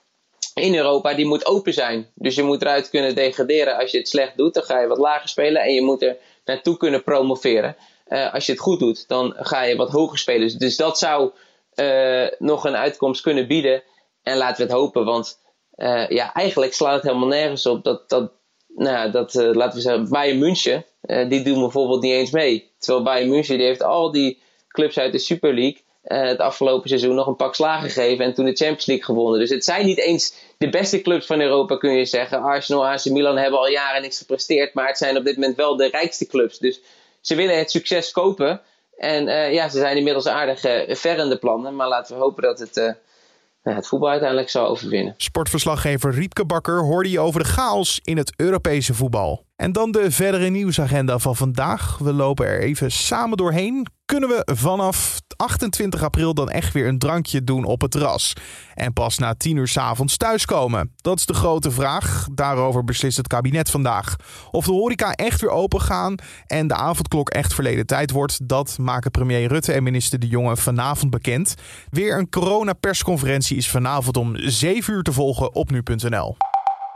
in 0.55 0.75
Europa, 0.75 1.15
die 1.15 1.27
moet 1.27 1.47
open 1.47 1.73
zijn. 1.73 2.11
Dus 2.15 2.35
je 2.35 2.43
moet 2.43 2.63
eruit 2.63 2.91
kunnen 2.91 3.15
degraderen. 3.15 3.77
Als 3.77 3.91
je 3.91 3.99
het 3.99 4.09
slecht 4.09 4.37
doet, 4.37 4.55
dan 4.55 4.63
ga 4.63 4.81
je 4.81 4.87
wat 4.87 4.99
lager 4.99 5.29
spelen 5.29 5.63
en 5.63 5.75
je 5.75 5.83
moet 5.83 6.03
er 6.03 6.17
naartoe 6.45 6.77
kunnen 6.77 7.03
promoveren. 7.03 7.77
Uh, 8.09 8.35
als 8.35 8.47
je 8.47 8.53
het 8.53 8.61
goed 8.61 8.79
doet, 8.79 9.09
dan 9.09 9.35
ga 9.39 9.63
je 9.63 9.77
wat 9.77 9.91
hoger 9.91 10.19
spelen. 10.19 10.59
Dus 10.59 10.77
dat 10.77 10.99
zou 10.99 11.31
uh, 11.75 12.27
nog 12.39 12.65
een 12.65 12.77
uitkomst 12.77 13.23
kunnen 13.23 13.47
bieden. 13.47 13.83
En 14.23 14.37
laten 14.37 14.57
we 14.57 14.63
het 14.63 14.81
hopen, 14.81 15.05
want 15.05 15.39
uh, 15.77 16.09
ja, 16.09 16.33
eigenlijk 16.33 16.75
slaat 16.75 16.95
het 16.95 17.03
helemaal 17.03 17.29
nergens 17.29 17.67
op 17.67 17.85
dat, 17.85 18.09
dat, 18.09 18.33
nou, 18.69 19.11
dat 19.11 19.35
laten 19.35 19.77
we 19.77 19.81
zeggen, 19.81 20.09
Bayern 20.09 20.39
München, 20.39 20.85
die 21.29 21.43
doen 21.43 21.61
bijvoorbeeld 21.61 22.03
niet 22.03 22.13
eens 22.13 22.31
mee. 22.31 22.73
Terwijl 22.79 23.05
Bayern 23.05 23.29
München, 23.29 23.57
die 23.57 23.67
heeft 23.67 23.83
al 23.83 24.11
die 24.11 24.41
clubs 24.69 24.99
uit 24.99 25.13
de 25.13 25.19
Super 25.19 25.55
League 25.55 25.83
uh, 26.05 26.23
het 26.23 26.39
afgelopen 26.39 26.89
seizoen 26.89 27.15
nog 27.15 27.27
een 27.27 27.37
pak 27.37 27.55
slagen 27.55 27.91
gegeven 27.91 28.25
en 28.25 28.35
toen 28.35 28.45
de 28.45 28.57
Champions 28.57 28.87
League 28.87 29.05
gewonnen. 29.05 29.41
Dus 29.41 29.51
het 29.51 29.65
zijn 29.65 29.87
niet 29.87 29.99
eens 29.99 30.35
de 30.59 30.69
beste 30.69 31.01
clubs 31.01 31.27
van 31.27 31.41
Europa, 31.41 31.77
kun 31.77 31.93
je 31.93 32.05
zeggen. 32.05 32.43
Arsenal, 32.43 32.87
AC 32.87 33.05
Milan 33.05 33.37
hebben 33.37 33.59
al 33.59 33.69
jaren 33.69 34.03
niks 34.03 34.19
gepresteerd, 34.19 34.75
maar 34.75 34.87
het 34.87 34.99
zijn 34.99 35.17
op 35.17 35.25
dit 35.25 35.35
moment 35.35 35.57
wel 35.57 35.77
de 35.77 35.89
rijkste 35.89 36.27
clubs. 36.27 36.59
Dus 36.59 36.81
ze 37.21 37.35
willen 37.35 37.59
het 37.59 37.71
succes 37.71 38.11
kopen. 38.11 38.61
En 38.97 39.27
uh, 39.29 39.53
ja, 39.53 39.69
ze 39.69 39.79
zijn 39.79 39.97
inmiddels 39.97 40.27
aardig 40.27 40.65
uh, 40.65 41.39
plannen, 41.39 41.77
maar 41.77 41.89
laten 41.89 42.17
we 42.17 42.23
hopen 42.23 42.43
dat 42.43 42.59
het 42.59 42.99
het 43.63 43.87
voetbal 43.87 44.09
uiteindelijk 44.09 44.51
zal 44.51 44.67
overwinnen. 44.67 45.15
Sportverslaggever 45.17 46.15
Riepke 46.15 46.45
Bakker 46.45 46.81
hoorde 46.81 47.11
je 47.11 47.21
over 47.21 47.43
de 47.43 47.49
chaos 47.49 48.01
in 48.05 48.17
het 48.17 48.33
Europese 48.37 48.95
voetbal. 48.95 49.45
En 49.61 49.73
dan 49.73 49.91
de 49.91 50.11
verdere 50.11 50.49
nieuwsagenda 50.49 51.19
van 51.19 51.37
vandaag. 51.37 51.99
We 51.99 52.13
lopen 52.13 52.47
er 52.47 52.61
even 52.61 52.93
samen 52.93 53.37
doorheen. 53.37 53.87
Kunnen 54.05 54.29
we 54.29 54.55
vanaf 54.55 55.21
28 55.37 56.03
april 56.03 56.35
dan 56.35 56.51
echt 56.51 56.73
weer 56.73 56.89
een 56.89 56.99
drankje 56.99 57.45
doen 57.45 57.65
op 57.65 57.81
het 57.81 57.91
terras? 57.91 58.33
En 58.75 58.93
pas 58.93 59.19
na 59.19 59.35
10 59.35 59.57
uur 59.57 59.69
s 59.69 59.77
avonds 59.77 60.17
thuiskomen? 60.17 60.93
Dat 60.97 61.19
is 61.19 61.27
de 61.27 61.35
grote 61.35 61.71
vraag. 61.71 62.27
Daarover 62.33 62.85
beslist 62.85 63.17
het 63.17 63.27
kabinet 63.27 63.71
vandaag. 63.71 64.17
Of 64.51 64.65
de 64.65 64.73
horeca 64.73 65.13
echt 65.13 65.41
weer 65.41 65.51
open 65.51 65.81
gaan 65.81 66.15
en 66.47 66.67
de 66.67 66.75
avondklok 66.75 67.29
echt 67.29 67.55
verleden 67.55 67.87
tijd 67.87 68.11
wordt, 68.11 68.49
dat 68.49 68.79
maken 68.79 69.11
premier 69.11 69.49
Rutte 69.49 69.73
en 69.73 69.83
minister 69.83 70.19
De 70.19 70.29
Jonge 70.29 70.57
vanavond 70.57 71.11
bekend. 71.11 71.55
Weer 71.91 72.19
een 72.19 72.29
coronapersconferentie 72.29 73.57
is 73.57 73.71
vanavond 73.71 74.17
om 74.17 74.37
7 74.37 74.95
uur 74.95 75.03
te 75.03 75.13
volgen 75.13 75.55
op 75.55 75.71
nu.nl. 75.71 76.37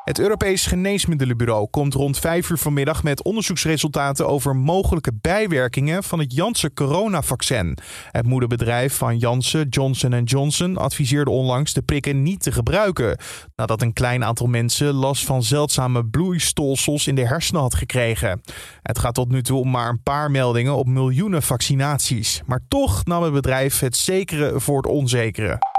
Het 0.05 0.19
Europees 0.19 0.67
Geneesmiddelenbureau 0.67 1.69
komt 1.71 1.95
rond 1.95 2.19
5 2.19 2.51
uur 2.51 2.59
vanmiddag 2.59 3.03
met 3.03 3.23
onderzoeksresultaten 3.23 4.29
over 4.29 4.57
mogelijke 4.57 5.13
bijwerkingen 5.21 6.03
van 6.03 6.19
het 6.19 6.35
Janssen 6.35 6.75
coronavaccin. 6.75 7.79
Het 8.11 8.27
moederbedrijf 8.27 8.97
van 8.97 9.19
Janssen, 9.19 9.69
Johnson 9.69 10.23
Johnson, 10.23 10.77
adviseerde 10.77 11.31
onlangs 11.31 11.73
de 11.73 11.83
prikken 11.83 12.23
niet 12.23 12.43
te 12.43 12.53
gebruiken, 12.53 13.19
nadat 13.57 13.83
een 13.83 13.93
klein 13.93 14.25
aantal 14.25 14.47
mensen 14.47 14.93
last 14.93 15.25
van 15.25 15.43
zeldzame 15.43 16.07
bloeistolsels 16.07 17.07
in 17.07 17.15
de 17.15 17.27
hersenen 17.27 17.61
had 17.61 17.75
gekregen. 17.75 18.41
Het 18.83 18.99
gaat 18.99 19.15
tot 19.15 19.31
nu 19.31 19.43
toe 19.43 19.61
om 19.61 19.71
maar 19.71 19.89
een 19.89 20.03
paar 20.03 20.31
meldingen 20.31 20.75
op 20.75 20.87
miljoenen 20.87 21.43
vaccinaties. 21.43 22.43
Maar 22.47 22.61
toch 22.69 23.05
nam 23.05 23.23
het 23.23 23.33
bedrijf 23.33 23.81
het 23.81 23.97
zekere 23.97 24.61
voor 24.61 24.77
het 24.77 24.87
onzekere. 24.87 25.74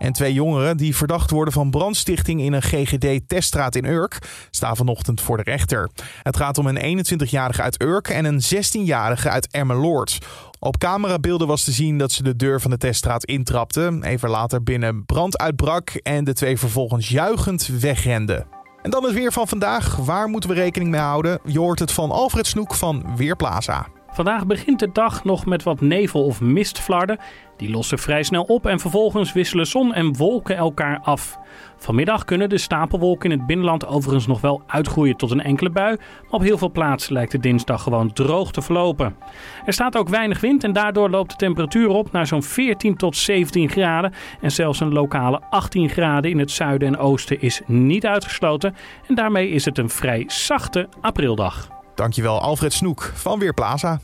En 0.00 0.12
twee 0.12 0.32
jongeren 0.32 0.76
die 0.76 0.96
verdacht 0.96 1.30
worden 1.30 1.54
van 1.54 1.70
brandstichting 1.70 2.40
in 2.40 2.52
een 2.52 2.62
GGD-teststraat 2.62 3.76
in 3.76 3.84
Urk 3.84 4.18
staan 4.50 4.76
vanochtend 4.76 5.20
voor 5.20 5.36
de 5.36 5.42
rechter. 5.42 5.90
Het 6.22 6.36
gaat 6.36 6.58
om 6.58 6.66
een 6.66 7.04
21-jarige 7.04 7.62
uit 7.62 7.82
Urk 7.82 8.08
en 8.08 8.24
een 8.24 8.40
16-jarige 8.42 9.30
uit 9.30 9.48
Emmeloord. 9.50 10.18
Op 10.58 10.78
camerabeelden 10.78 11.46
was 11.46 11.64
te 11.64 11.72
zien 11.72 11.98
dat 11.98 12.12
ze 12.12 12.22
de 12.22 12.36
deur 12.36 12.60
van 12.60 12.70
de 12.70 12.76
teststraat 12.76 13.24
intrapten. 13.24 14.02
Even 14.02 14.30
later 14.30 14.62
binnen 14.62 15.04
brand 15.04 15.38
uitbrak 15.38 15.90
en 15.90 16.24
de 16.24 16.32
twee 16.32 16.58
vervolgens 16.58 17.08
juichend 17.08 17.66
wegrenden. 17.66 18.46
En 18.82 18.90
dan 18.90 19.04
het 19.04 19.14
weer 19.14 19.32
van 19.32 19.48
vandaag. 19.48 19.96
Waar 19.96 20.28
moeten 20.28 20.50
we 20.50 20.56
rekening 20.56 20.90
mee 20.90 21.00
houden? 21.00 21.40
Je 21.44 21.58
hoort 21.58 21.78
het 21.78 21.92
van 21.92 22.10
Alfred 22.10 22.46
Snoek 22.46 22.74
van 22.74 23.16
Weerplaza. 23.16 23.86
Vandaag 24.12 24.46
begint 24.46 24.78
de 24.78 24.92
dag 24.92 25.24
nog 25.24 25.46
met 25.46 25.62
wat 25.62 25.80
nevel 25.80 26.24
of 26.24 26.40
mistflarden. 26.40 27.18
Die 27.56 27.70
lossen 27.70 27.98
vrij 27.98 28.22
snel 28.22 28.42
op 28.42 28.66
en 28.66 28.80
vervolgens 28.80 29.32
wisselen 29.32 29.66
zon 29.66 29.94
en 29.94 30.16
wolken 30.16 30.56
elkaar 30.56 31.00
af. 31.02 31.38
Vanmiddag 31.76 32.24
kunnen 32.24 32.48
de 32.48 32.58
stapelwolken 32.58 33.30
in 33.30 33.38
het 33.38 33.46
binnenland 33.46 33.86
overigens 33.86 34.26
nog 34.26 34.40
wel 34.40 34.62
uitgroeien 34.66 35.16
tot 35.16 35.30
een 35.30 35.42
enkele 35.42 35.70
bui, 35.70 35.96
maar 35.96 36.30
op 36.30 36.42
heel 36.42 36.58
veel 36.58 36.70
plaatsen 36.70 37.12
lijkt 37.12 37.32
de 37.32 37.38
dinsdag 37.38 37.82
gewoon 37.82 38.12
droog 38.12 38.52
te 38.52 38.62
verlopen. 38.62 39.16
Er 39.64 39.72
staat 39.72 39.96
ook 39.96 40.08
weinig 40.08 40.40
wind 40.40 40.64
en 40.64 40.72
daardoor 40.72 41.10
loopt 41.10 41.30
de 41.30 41.36
temperatuur 41.36 41.88
op 41.88 42.12
naar 42.12 42.26
zo'n 42.26 42.42
14 42.42 42.96
tot 42.96 43.16
17 43.16 43.68
graden 43.68 44.12
en 44.40 44.52
zelfs 44.52 44.80
een 44.80 44.92
lokale 44.92 45.40
18 45.50 45.88
graden 45.88 46.30
in 46.30 46.38
het 46.38 46.50
zuiden 46.50 46.88
en 46.88 46.98
oosten 46.98 47.40
is 47.40 47.60
niet 47.66 48.06
uitgesloten 48.06 48.74
en 49.06 49.14
daarmee 49.14 49.48
is 49.48 49.64
het 49.64 49.78
een 49.78 49.90
vrij 49.90 50.24
zachte 50.26 50.88
aprildag. 51.00 51.79
Dankjewel 52.00 52.40
Alfred 52.40 52.72
Snoek 52.72 53.10
van 53.14 53.38
Weerplaza. 53.38 54.00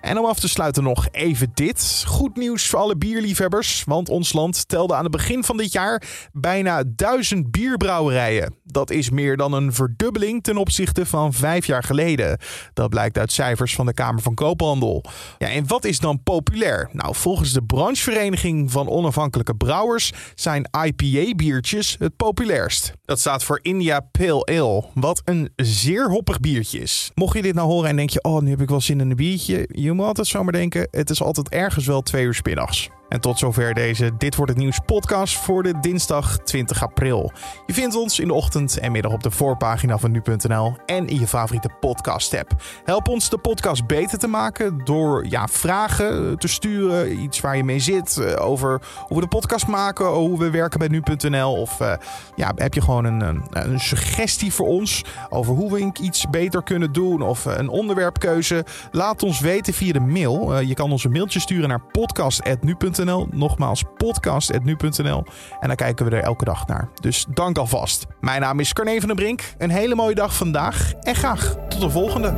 En 0.00 0.18
om 0.18 0.24
af 0.24 0.40
te 0.40 0.48
sluiten 0.48 0.82
nog 0.82 1.08
even 1.10 1.50
dit. 1.54 2.04
Goed 2.06 2.36
nieuws 2.36 2.66
voor 2.66 2.78
alle 2.78 2.96
bierliefhebbers, 2.96 3.84
want 3.86 4.08
ons 4.08 4.32
land 4.32 4.68
telde 4.68 4.94
aan 4.94 5.02
het 5.02 5.12
begin 5.12 5.44
van 5.44 5.56
dit 5.56 5.72
jaar 5.72 6.02
bijna 6.32 6.82
duizend 6.86 7.50
bierbrouwerijen. 7.50 8.54
Dat 8.64 8.90
is 8.90 9.10
meer 9.10 9.36
dan 9.36 9.52
een 9.52 9.72
verdubbeling 9.72 10.42
ten 10.42 10.56
opzichte 10.56 11.06
van 11.06 11.32
vijf 11.32 11.66
jaar 11.66 11.82
geleden. 11.82 12.38
Dat 12.72 12.90
blijkt 12.90 13.18
uit 13.18 13.32
cijfers 13.32 13.74
van 13.74 13.86
de 13.86 13.94
Kamer 13.94 14.22
van 14.22 14.34
Koophandel. 14.34 15.04
Ja, 15.38 15.48
en 15.48 15.66
wat 15.66 15.84
is 15.84 15.98
dan 15.98 16.22
populair? 16.22 16.88
Nou, 16.92 17.14
volgens 17.14 17.52
de 17.52 17.62
branchevereniging 17.62 18.70
van 18.70 18.88
onafhankelijke 18.88 19.54
brouwers 19.54 20.12
zijn 20.34 20.68
IPA-biertjes 20.84 21.96
het 21.98 22.16
populairst. 22.16 22.92
Dat 23.04 23.20
staat 23.20 23.44
voor 23.44 23.58
India 23.62 24.00
Pale 24.00 24.44
Ale, 24.44 24.84
wat 24.94 25.22
een 25.24 25.52
zeer 25.56 26.10
hoppig 26.10 26.40
biertje 26.40 26.78
is. 26.78 27.10
Mocht 27.14 27.36
je 27.36 27.42
dit 27.42 27.54
nou 27.54 27.68
horen 27.68 27.90
en 27.90 27.96
denk 27.96 28.10
je, 28.10 28.22
oh, 28.22 28.42
nu 28.42 28.50
heb 28.50 28.60
ik 28.60 28.68
wel 28.68 28.80
zin 28.80 29.00
in 29.00 29.10
een 29.10 29.16
biertje 29.16 29.63
je, 29.68 29.92
moet 29.92 30.06
altijd 30.06 30.26
zomaar 30.26 30.52
denken, 30.52 30.88
het 30.90 31.10
is 31.10 31.22
altijd 31.22 31.48
ergens 31.48 31.86
wel 31.86 32.02
twee 32.02 32.24
uur 32.24 32.40
middags. 32.42 32.90
En 33.08 33.20
tot 33.20 33.38
zover 33.38 33.74
deze 33.74 34.16
Dit 34.18 34.36
wordt 34.36 34.52
het 34.52 34.60
nieuws 34.60 34.78
podcast 34.86 35.36
voor 35.36 35.62
de 35.62 35.80
dinsdag 35.80 36.38
20 36.38 36.82
april. 36.82 37.32
Je 37.66 37.72
vindt 37.72 37.94
ons 37.94 38.18
in 38.18 38.26
de 38.26 38.34
ochtend 38.34 38.78
en 38.78 38.92
middag 38.92 39.12
op 39.12 39.22
de 39.22 39.30
voorpagina 39.30 39.98
van 39.98 40.10
nu.nl 40.10 40.76
en 40.86 41.06
in 41.06 41.20
je 41.20 41.26
favoriete 41.26 41.68
podcast 41.80 42.34
app. 42.34 42.50
Help 42.84 43.08
ons 43.08 43.30
de 43.30 43.38
podcast 43.38 43.86
beter 43.86 44.18
te 44.18 44.26
maken 44.26 44.80
door 44.84 45.26
ja, 45.28 45.48
vragen 45.48 46.38
te 46.38 46.48
sturen, 46.48 47.18
iets 47.22 47.40
waar 47.40 47.56
je 47.56 47.64
mee 47.64 47.78
zit, 47.78 48.16
eh, 48.16 48.46
over 48.46 48.80
hoe 49.06 49.16
we 49.16 49.22
de 49.22 49.28
podcast 49.28 49.66
maken, 49.66 50.06
hoe 50.06 50.38
we 50.38 50.50
werken 50.50 50.78
bij 50.78 50.88
nu.nl 50.88 51.52
of 51.52 51.80
uh, 51.80 51.92
ja, 52.34 52.52
heb 52.56 52.74
je 52.74 52.80
gewoon 52.80 53.04
een, 53.04 53.42
een, 53.50 53.80
suggestie 53.80 54.52
voor 54.52 54.66
ons 54.66 55.04
over 55.30 55.54
hoe 55.54 55.72
we 55.72 55.92
iets 56.00 56.30
beter 56.30 56.62
kunnen 56.62 56.92
doen 56.92 57.22
of 57.22 57.44
een 57.44 57.68
onderwerpkeuze? 57.68 58.64
Laat 58.90 59.22
ons 59.22 59.40
weten 59.40 59.74
via 59.74 59.92
de 59.92 60.00
mail. 60.00 60.52
Uh, 60.52 60.68
je 60.68 60.74
kan 60.74 60.92
ons 60.92 61.04
een 61.04 61.12
mailtje 61.12 61.40
sturen 61.40 61.68
naar 61.68 61.80
podcast@nu.nl 61.80 62.93
Nogmaals, 63.30 63.84
podcast.nu.nl. 63.96 65.24
En 65.60 65.66
daar 65.68 65.76
kijken 65.76 66.06
we 66.06 66.16
er 66.16 66.22
elke 66.22 66.44
dag 66.44 66.66
naar. 66.66 66.88
Dus 67.00 67.26
dank 67.28 67.58
alvast. 67.58 68.06
Mijn 68.20 68.40
naam 68.40 68.60
is 68.60 68.72
Carne 68.72 68.98
van 68.98 69.08
den 69.08 69.16
Brink. 69.16 69.54
Een 69.58 69.70
hele 69.70 69.94
mooie 69.94 70.14
dag 70.14 70.34
vandaag 70.34 70.92
en 71.00 71.14
graag 71.14 71.56
tot 71.68 71.80
de 71.80 71.90
volgende. 71.90 72.34